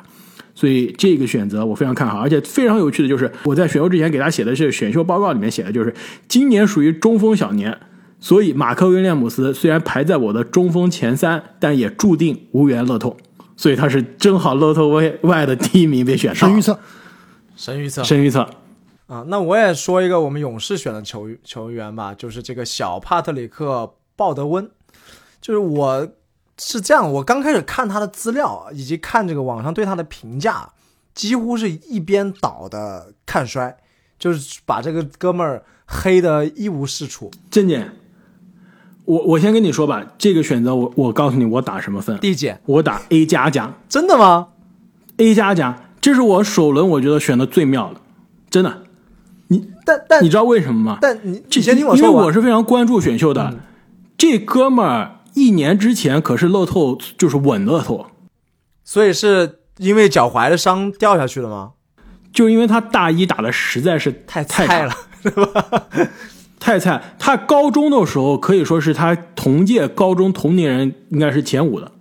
[0.57, 5.95] 所以这个选择我非常看好，而且非常有趣的就是我在选秀之前给他写的是选秀报告里面写的就是
[6.27, 7.79] 今年属于中锋小年，
[8.19, 13.15] 所以马克威廉姆斯虽然排在我的中锋前三，但也注定无缘乐透，
[13.55, 16.49] 所以他是正好乐透外外的第一名被选上。
[16.49, 16.79] 神预测，
[17.55, 18.49] 神预测，神预测
[19.09, 19.27] 啊！
[19.29, 24.67] 那我也说一个我们勇士选的球球员吧，就是这个小帕特里克鲍德温，
[25.43, 26.09] 就是我。
[26.59, 30.71] 是这样，我刚开始看他的资料，以及看这个网上对他的评价，
[31.15, 33.77] 几乎是一边倒的看衰，
[34.19, 37.31] 就是把这个哥们儿黑的一无是处。
[37.51, 37.91] 郑姐，
[39.05, 43.75] 我我先跟你说吧，这个选择我我告诉你，我打什么分？D 姐，我打 A 加加。
[43.89, 44.49] 真的吗
[45.19, 48.01] ？A 加加，这是我首轮我觉得选的最妙的，
[48.49, 48.83] 真的。
[49.49, 50.99] 你但但你知道为什么吗？
[51.03, 53.59] 但你先听我说，因为我是非常关注选秀的，
[54.17, 55.16] 这哥们儿。
[55.37, 58.07] 一年之前可是乐透就是稳乐透，
[58.82, 61.72] 所以是因为脚踝的伤掉下去了吗？
[62.32, 65.87] 就因为他大一打的实在是太菜了，是吧？
[66.59, 67.14] 太菜。
[67.18, 71.93] 他高中的时候可以说是他同届高中同龄人应该是前五的，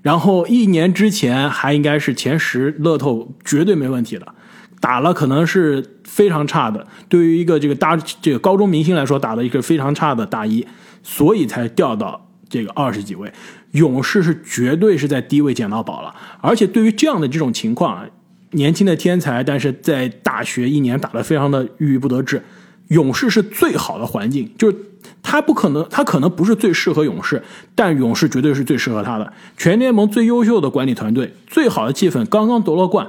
[0.00, 4.34] 然后一年之前还应该是前十，乐透绝对没问题的。
[4.80, 10.66] 打了可能是非常差的，对于一个这个大这个高中明星来说，打了一个非常差的大一，
[11.02, 12.30] 所以才掉到。
[12.48, 13.32] 这个二十几位
[13.72, 18.06] 勇士是绝对是在低位捡到宝了，而且对于这样的这种情况，
[18.50, 22.42] 年轻的天才，但是在大学一年打得非常的郁郁不得志，
[22.88, 24.76] 勇士是最好的环境，就是
[25.22, 27.42] 他不可能，他可能不是最适合勇士，
[27.74, 29.32] 但勇士绝对是最适合他的。
[29.56, 33.06] 全联盟最优秀的管理团队，最好的气氛，刚刚夺了冠，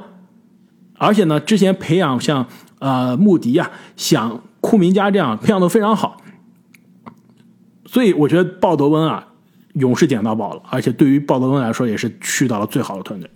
[0.97, 2.47] 而且呢，之前培养像
[2.79, 6.17] 呃穆迪啊、像库明加这样培养的非常好，
[7.95, 9.25] 所以我觉得鲍德温啊，
[9.75, 13.31] 勇士捡到宝了，而且对于鲍德温来说，也是去到了最好的团队。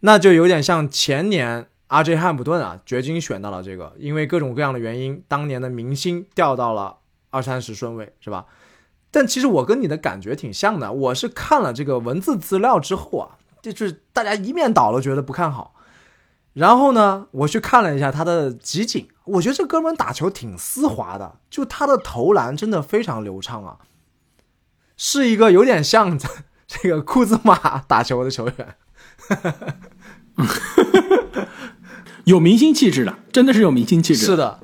[0.00, 1.66] 那就有点像前年。
[1.88, 2.16] R.J.
[2.16, 6.96] 汉普顿啊，掘金选到了这个，因为各种各样的原因，当年的明星掉到了
[7.30, 8.44] 二三十顺位，是吧？
[9.10, 15.74] 但其实我跟你的感觉挺像的，我是看了这个文字资料之后啊，就是大家一面倒都觉得不看好，
[16.54, 23.76] 然后呢，我去看了一下他的集锦，我觉得这哥们打球挺丝滑的，就他的投篮真的非常流畅啊，
[25.04, 26.16] 是一个有点像
[26.68, 28.76] 这个库兹马打球的球员。
[32.22, 34.24] 有明星气质的，真的是有明星气质。
[34.24, 34.60] 是的，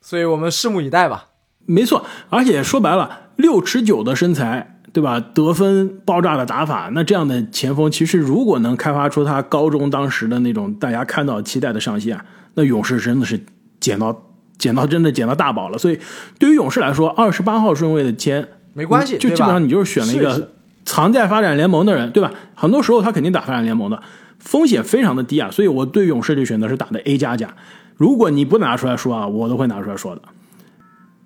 [0.00, 1.30] 所以我们拭目以待吧。
[1.64, 5.18] 没错，而且说白了，六尺九的身材，对吧？
[5.18, 12.24] 得分爆炸的打法，那这样的前锋，其实如果能开发出他高中当时的那种大家看到期待的上限，
[12.54, 13.44] 那勇士真的是
[13.80, 15.76] 捡到捡到真的捡到大宝了。
[15.76, 15.98] 所以
[16.38, 20.50] 对于勇士来说，二十八号顺位的签没关系，就基本上你就是选了一个
[20.84, 22.30] 藏在发展联盟的人，对吧？
[22.54, 24.02] 很多时候他肯定打发展联盟的。
[24.38, 27.56] 风险非常的低啊，所以我对勇士的选择是打的 A 加加。
[27.96, 30.22] 如果你不拿出来说啊，我都会拿出来说的。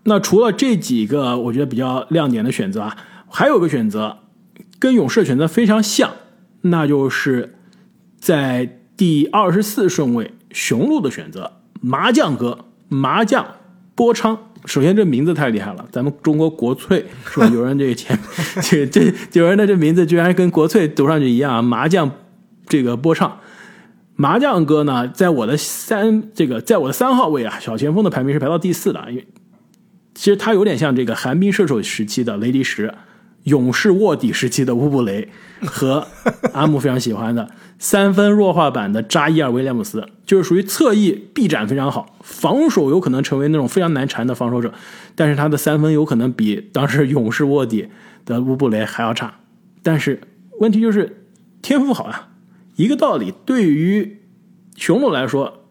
[0.05, 2.96] 那除了这几个我觉得比较亮点的选择啊，
[3.28, 4.18] 还有个选择
[4.78, 6.12] 跟勇士的选择非常像，
[6.62, 7.57] 那就是
[8.20, 13.44] 在第二十四顺位雄鹿的选择麻将哥麻将
[13.96, 14.49] 波昌。
[14.64, 17.46] 首先这名字太厉害了，咱们中国国粹是吧？
[17.52, 18.18] 有人这个前
[18.62, 22.11] 这这有人的这名字居然跟国粹读上去一样，麻将。
[22.68, 23.40] 这个播唱
[24.14, 29.04] 麻将哥呢，在我的三这个在我的三号位啊，小前锋的排名是排到第四的。
[29.08, 29.26] 因为
[30.14, 32.94] 其实他有点像这个寒冰射手时期的雷迪什，
[33.45, 35.28] 勇士卧底时期的乌布雷，
[35.62, 36.07] 和
[36.53, 44.72] 阿姆非常喜欢的三分弱化版的扎伊尔威廉姆斯，就是属于侧翼臂展非常好，防守有可能成为那种非常难缠的防守者，
[45.14, 47.88] 但是他的三分有可能比当时勇士卧底
[48.24, 49.41] 的乌布雷还要差。
[49.82, 50.20] 但是
[50.59, 51.24] 问题就是
[51.62, 52.28] 天赋好啊。
[52.76, 54.20] 一个道理，对于
[54.76, 55.64] 雄鹿来说，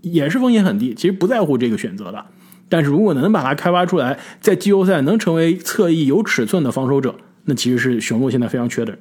[0.00, 2.26] 也是风险很低，其实不在乎这个选择的。
[2.72, 7.14] 但是如果能把它开发出来，在季后赛能成为侧翼有尺寸的防守者，
[7.44, 9.00] 那其实是雄鹿现在非常缺的人。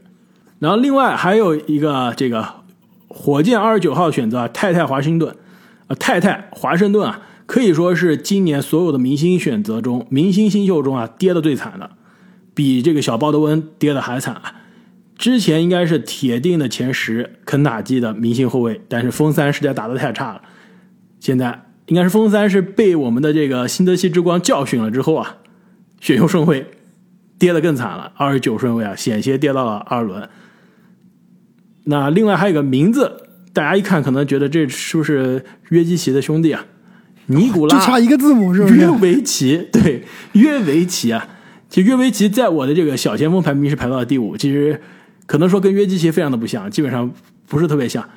[0.59, 2.45] 然后另外还有一个这个
[3.07, 5.33] 火箭二十九号选择啊泰泰华盛顿，
[5.87, 11.91] 啊泰泰华盛顿啊，可以说是今年所有的明星选择中，明星新秀中啊跌的最惨的，
[12.53, 14.55] 比这个小鲍德温跌的还惨啊。
[15.17, 20.41] 之前应该是铁定的前十，肯塔基的明星后卫，但是封三实在打得太差了。
[21.21, 25.39] 现在应该是封三是被我们的这个新泽西之光教训了之后啊，
[25.99, 26.65] 选秀顺位
[27.37, 30.29] 跌得更惨了，二十九顺位啊，险些跌到了二轮。
[31.83, 36.65] 那另外还有个名字，大家一看可能觉得这是不是约基奇的兄弟啊？
[37.25, 38.77] 尼古拉，就差一个字母是不是？
[38.77, 41.27] 约维奇，对，约维奇啊。
[41.67, 44.81] 其实约维奇在我的这个小前锋排名是排到了第五，其实。
[45.27, 47.09] 可能说跟约基奇非常的不像，基本上
[47.47, 48.09] 不是特别像，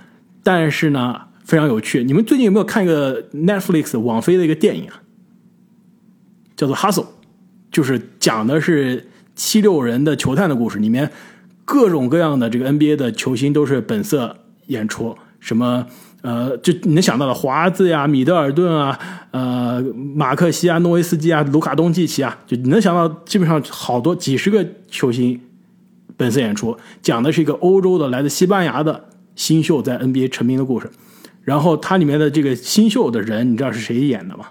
[0.43, 2.03] 但是呢非常有趣。
[2.03, 5.03] 你们最近有没有看一个 Netflix 网飞的一个电影啊？
[6.57, 7.03] 叫做《Hustle》，
[7.71, 11.11] 就是讲的是七六人的球探的故事，里面
[11.65, 14.37] 各种各样的这个 NBA 的球星都是本色
[14.67, 15.87] 演出，什么
[16.23, 18.99] 呃，就你能想到的华子呀、米德尔顿啊、
[19.31, 19.83] 呃、
[20.15, 25.41] 马克西啊、诺维斯基啊、卢卡东契奇啊，就你能想到基本上好多几十个球星。
[26.17, 30.89] 本色演出讲的是一个欧洲的来自西班牙的新秀在 NBA 成名的故事，
[31.45, 34.47] 然后它里面的这个新秀的人，你知道是谁演的吗？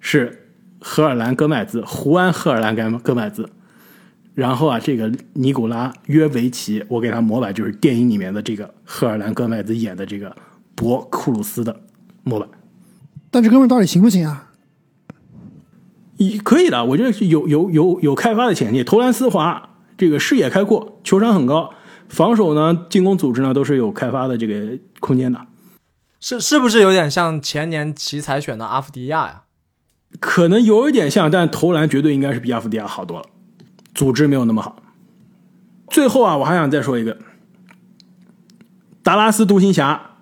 [0.00, 0.46] 是
[0.80, 3.48] 荷尔兰戈麦兹，胡安荷尔兰戈戈麦兹。
[4.34, 10.34] 然后啊，这个尼古拉约维奇，我给他模板就是电影里面的这个荷尔兰戈麦兹演的这个
[10.74, 11.80] 博库鲁斯的
[12.22, 12.48] 模板。
[13.30, 14.50] 但这哥们到底行不行啊？
[16.16, 19.70] 也可以的，我觉得有有有有开发的潜力，投篮丝滑。
[19.98, 21.70] 这个视野开阔，球商很高，
[22.08, 25.38] 防守呢、进攻组织呢都是有开发的这个空间的。
[26.24, 29.42] 是是不是有点像前年奇才选的阿夫迪亚呀？
[30.20, 33.26] 可能有一点像，但投篮绝对应该是比阿夫迪亚好多了，
[33.92, 34.76] 组织没有那么好。
[35.88, 37.18] 最后啊，我还想再说一个，
[39.02, 40.12] 达拉斯独行侠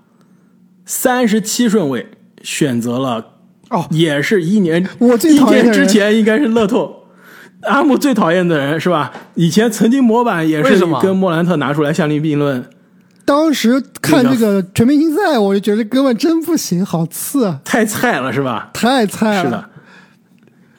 [0.86, 2.10] 三十七顺位
[2.42, 3.34] 选择了
[3.68, 7.04] 哦，也是一年 我最一年之前应该是乐透。
[7.64, 9.12] 阿姆最讨厌的人是吧？
[9.34, 12.70] 以前曾经模板也是跟莫兰特拿出来相提并论，
[13.24, 18.70] 当时看这个全明星赛，我就觉得哥们真不行，好次啊，太菜了是吧？
[18.74, 19.44] 太菜了。
[19.44, 19.70] 是的，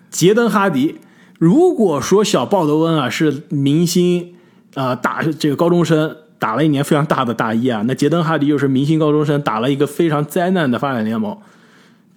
[0.10, 0.98] 杰登哈迪。
[1.40, 4.36] 如果说小鲍德温啊是明星
[4.76, 11.36] 啊大这个高中生打了一年非常大的大一啊，那杰登哈迪又是明星高中生打了一个非常灾难的发展联盟。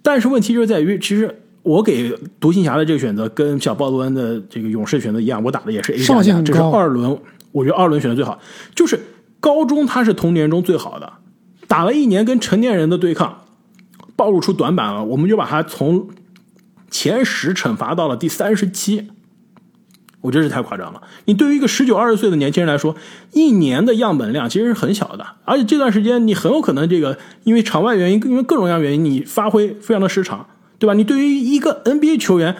[0.03, 7.17] 但是问题就在于，其实我给独行侠的这个选择跟小鲍德温的这个勇士选择一样，我打的也是 A 加加，这是二轮，
[7.51, 8.37] 我觉得二轮选的最好。
[8.75, 8.99] 就是
[9.45, 11.13] 高中他是童年中最好的，
[11.67, 13.43] 打了一年跟成年人的对抗，
[14.15, 16.09] 暴露出短板了，我们就把他从
[16.89, 19.11] 前十惩罚到了第三十七。
[20.21, 21.03] 我觉得是太夸张了。
[21.25, 22.95] 你对于一个十九二十岁的年轻人来说，
[23.33, 30.47] 一年的样本量其实是很小的，而且这段时间你很有可能这个因为场外原因，因为各种各样原因，你发挥非常的失常，
[30.79, 30.95] 对吧？
[30.95, 32.55] 你对于一个 NBA 球员，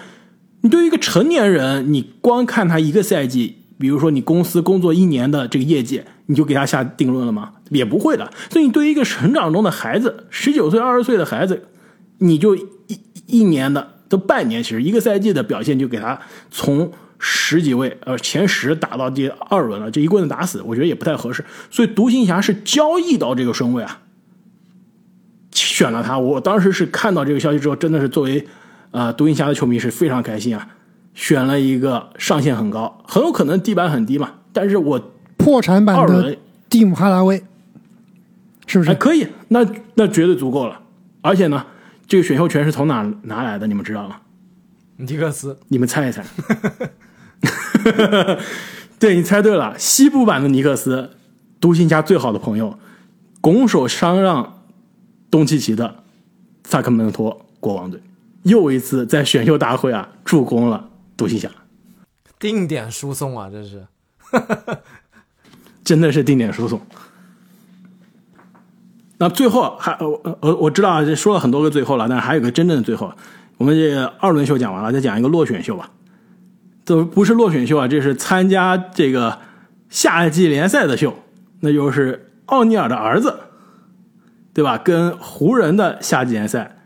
[0.61, 7.53] 你对于一个成年人，你光看他一个赛季，比如说你公司工作一年的这个业绩，你就给他下定论了吗？
[7.69, 8.31] 也不会的。
[8.49, 11.67] 所以你对于一个成长中的孩子，十九岁二十岁的孩子，
[12.19, 12.65] 你就一
[13.27, 16.19] 一年的都半年，其实一个赛季的表现就给他
[16.49, 16.91] 从。
[17.17, 21.43] 十几位，呃，前十打到第二轮了，这一棍子打死，我觉得也不太合适。
[21.71, 24.01] 所以独行侠是交易到这个顺位啊，
[25.51, 26.19] 选了他。
[26.19, 28.45] 我当时是看到这个消息之后，真的是作为
[28.91, 30.67] 呃独行侠的球迷是非常开心啊，
[31.15, 34.33] 选了一个上限很高，很有可能地板很低嘛。
[34.53, 36.37] 但是我破产版的
[36.69, 37.43] 蒂姆哈拉威
[38.67, 38.93] 是不是？
[38.93, 40.79] 可以，那那绝对足够了。
[41.21, 41.65] 而且呢，
[42.05, 43.65] 这个选秀权是从哪拿来的？
[43.65, 44.17] 你们知道吗？
[44.97, 46.23] 尼克斯，你们猜一猜。
[48.97, 51.11] 对你猜对了，西部版的尼克斯，
[51.59, 52.79] 独行侠最好的朋友，
[53.41, 54.61] 拱手相让
[55.29, 56.03] 东契奇的
[56.63, 57.99] 萨克门托国王队，
[58.43, 61.49] 又一次在选秀大会啊助攻了独行侠，
[62.39, 63.85] 定点输送啊，这是，
[65.83, 66.81] 真的是定点输送。
[69.17, 73.13] 那最后还我我我知道这说了很多个最后了，但是还有个真正的最后，
[73.57, 75.89] 我们这个二轮秀讲完了，再讲一个落选秀吧。
[76.83, 79.39] 这不是落选秀啊，这是参加这个
[79.89, 81.17] 夏季联赛的秀，
[81.61, 83.39] 那就是奥尼尔的儿子，
[84.53, 84.77] 对吧？
[84.77, 86.77] 跟湖人的夏季联赛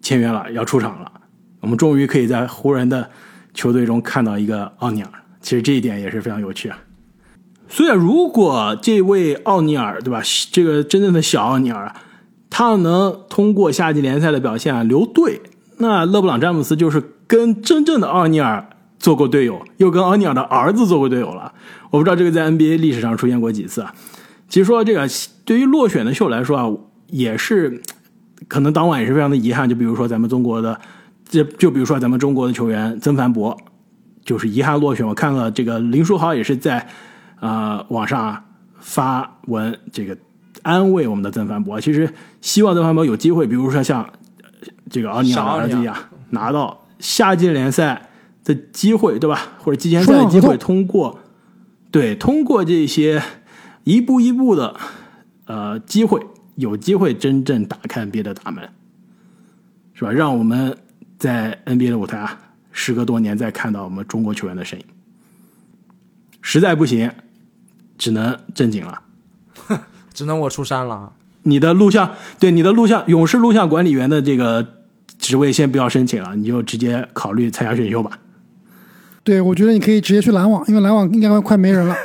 [0.00, 1.15] 签约了，要出场了。
[1.66, 3.10] 我们终于可以在湖人的
[3.52, 5.10] 球队中看到一个奥尼尔，
[5.40, 6.78] 其实这一点也是非常有趣啊。
[7.68, 10.22] 所以，如果这位奥尼尔，对吧？
[10.52, 11.92] 这个真正的小奥尼尔，
[12.48, 15.40] 他要能通过夏季联赛的表现啊留队，
[15.78, 18.68] 那勒布朗詹姆斯就是跟真正的奥尼尔。
[18.98, 21.52] 做过队友，又跟奥尼尔的儿子做过队友了。
[21.90, 23.94] 我不知道这个在 NBA 历史上出现过几次啊。
[24.48, 25.06] 其实说这个
[25.44, 26.66] 对于落选的秀来说啊，
[27.08, 27.82] 也是
[28.48, 29.68] 可能当晚也是非常的遗憾。
[29.68, 30.80] 就比如说咱们中国的，
[31.28, 33.56] 就就比如说咱们中国的球员曾凡博，
[34.24, 35.06] 就是遗憾落选。
[35.06, 36.86] 我看了这个林书豪也是在
[37.40, 38.44] 啊网上
[38.78, 40.16] 发文，这个
[40.62, 41.80] 安慰我们的曾凡博。
[41.80, 44.08] 其实希望曾凡博有机会，比如说像
[44.90, 45.96] 这个奥尼尔的儿子一样，
[46.30, 48.10] 拿到夏季联赛。
[48.46, 49.40] 的机会，对吧？
[49.58, 51.18] 或者季前赛的机会，通过
[51.90, 53.20] 对通过这些
[53.82, 54.76] 一步一步的
[55.46, 56.24] 呃机会，
[56.54, 58.70] 有机会真正打开 NBA 的大门，
[59.94, 60.12] 是吧？
[60.12, 60.78] 让我们
[61.26, 62.38] 在 NBA 的舞台啊，
[62.70, 64.84] 时隔多年再看到我们中国球员的身影。
[66.40, 67.10] 实在不行，
[67.98, 69.02] 只能正经了，
[70.14, 71.12] 只能我出山了。
[71.42, 74.64] 你的录像，对你的录像，勇士录像管理员的这个
[75.18, 78.20] 职位先不要申请了，你就直接考虑参加选秀吧。
[79.24, 81.96] 对，我觉得你可以直接去篮网，因为篮网应该快没人了，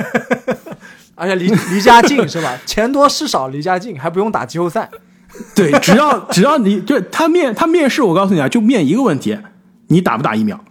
[1.13, 2.57] 而且离离家近是吧？
[2.65, 4.89] 钱多事少，离家近，还不用打季后赛。
[5.55, 9.37] 对，只要只要你就他面他面试，我告诉你啊，就面一个问题，
[9.87, 10.63] 你打不打疫苗？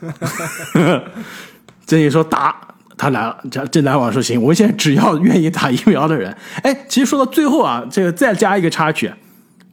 [1.86, 2.56] 这你说打，
[2.96, 6.36] 他来了，这这篮网说行，我现在只要愿意打 疫苗的人。
[6.62, 9.12] 哎，其实说到最后啊，这个再加一个插曲，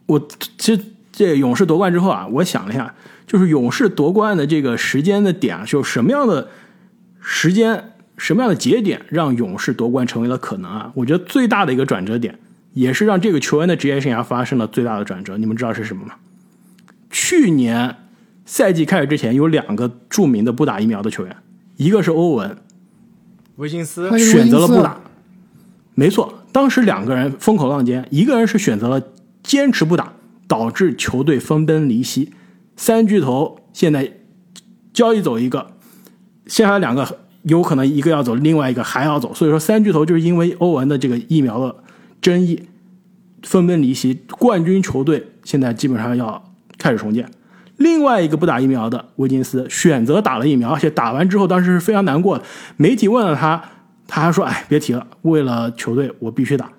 [0.06, 0.28] 我
[0.58, 0.82] 其实
[1.12, 2.94] 这勇士夺冠之后啊，我想了一下。
[3.26, 6.48] 就是勇士夺冠的这个时间的点啊，就什么样的
[7.20, 10.90] 时间、什么样的节点，让勇士夺冠成为了可能啊？
[10.94, 12.36] 我觉得最大的一个转折点，
[12.72, 15.36] 也是让这个球员的职业生涯发生了最大的转折。
[15.36, 16.14] 你们知道是什么吗？
[17.10, 17.96] 去年
[18.44, 21.36] 赛季开始之前，有两个著名的不打疫苗的球员，
[21.76, 22.56] 一个是欧文，
[23.56, 25.00] 维金斯选择了不打，
[25.94, 29.02] 没错，当时两个人风口浪尖，一个人是选择了
[29.42, 30.12] 坚持不打，
[30.46, 32.32] 导致球队分崩离析。
[32.76, 34.12] 三巨头现在
[34.92, 35.72] 交易走一个，
[36.46, 39.34] 剩下两个有可能一个要走，另外一个还要走。
[39.34, 41.76] 所以说，三巨头就是因为欧文的这个疫苗的
[42.20, 42.68] 争议
[43.42, 44.20] 分崩离析。
[44.30, 47.30] 冠军球队现在基本上要开始重建。
[47.76, 52.44] 另外一个不打疫苗的威金斯选择打了疫苗，而且打完之后当时是非常难过的。
[52.76, 53.62] 媒体问了他，
[54.06, 56.70] 他还说：“哎，别提了，为了球队我必须打。”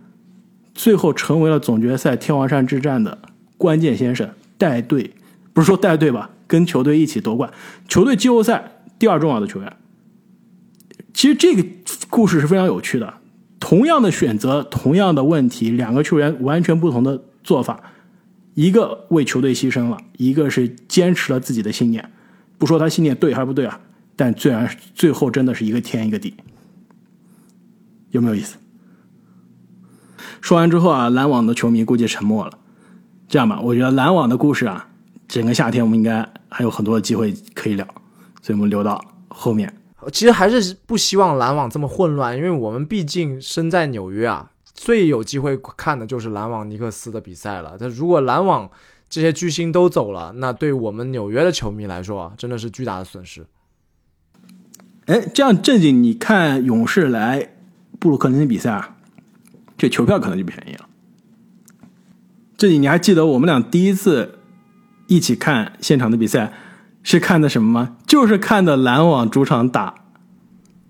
[0.76, 3.18] 最后成为了总决赛天王山之战的
[3.58, 5.14] 关键先生，带队
[5.54, 7.52] 不是说带队吧，跟球队一起夺冠，
[7.88, 9.74] 球队季后赛第二重要的球员。
[11.14, 11.66] 其实这个
[12.10, 13.16] 故事是非常有趣的，
[13.62, 17.82] 同样的选择，同样的问题，两个球员完全不同的做法，
[18.56, 22.12] 一个为球队牺牲了，一个是坚持了自己的信念。
[22.58, 23.80] 不说他信念对还是不对啊，
[24.16, 26.36] 但最然最后真的是一个天一个地，
[28.10, 28.58] 有没有意思？
[30.42, 32.58] 说完之后啊，篮网的球迷估计沉默了。
[33.28, 34.90] 这样吧，我觉得篮网的故事啊，
[35.28, 37.88] 整个夏天我们应该还有很多的机会可以聊，
[38.42, 39.00] 所以我们留到
[39.30, 39.72] 后面。
[40.10, 47.76] 其实还是不希望篮网这么混乱，因为我们毕竟身在纽约啊，最有机会看的就是篮网尼克斯的比赛了。
[47.80, 48.70] 但如果篮网
[49.10, 53.46] 这些巨星都走了，那对我们纽约的球迷来说啊，真的是巨大的损失。
[55.06, 57.54] 哎，这样正经，你看勇士来
[58.00, 58.96] 布鲁克林的比赛啊，
[59.78, 60.88] 这球票可能就便宜了。
[62.58, 64.40] 正经，你还记得我们俩第一次
[65.08, 66.54] 一起看现场的比赛？
[67.04, 67.98] 是看的什么吗？
[68.06, 69.94] 就是看的篮网主场打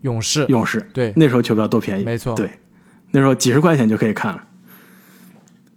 [0.02, 0.46] 勇士。
[0.50, 2.36] 勇士对，那时候球票多便宜，没错。
[2.36, 2.50] 对，
[3.12, 4.44] 那时候几十块钱就可以看了。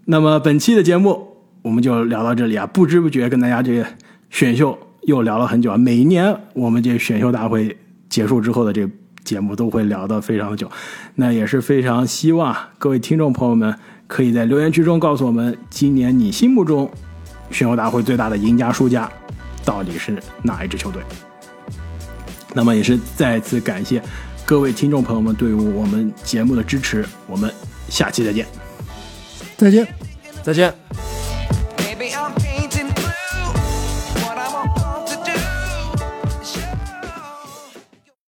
[0.07, 3.87] 那么本期的节目我们就聊到这里啊，不知不觉跟大家这个
[4.29, 5.79] 选秀又聊了很久啊。
[5.79, 7.79] 每一年我们这选秀大会
[8.09, 10.71] 结束之后的这个节目都会聊得非常的久，
[11.15, 13.75] 那也是非常希望各位听众朋友们
[14.07, 16.91] 可以在留言区中告诉我们，今年你心目中
[17.51, 19.11] 选秀大会最大的赢家输家。
[19.65, 21.03] 到底是哪一支球队？
[22.53, 24.03] 那么也是再次感谢
[24.45, 27.53] 各位听众朋友们对于我们节目的支持，我们
[27.89, 28.47] 下期再见，
[29.57, 29.87] 再见，
[30.43, 31.14] 再见。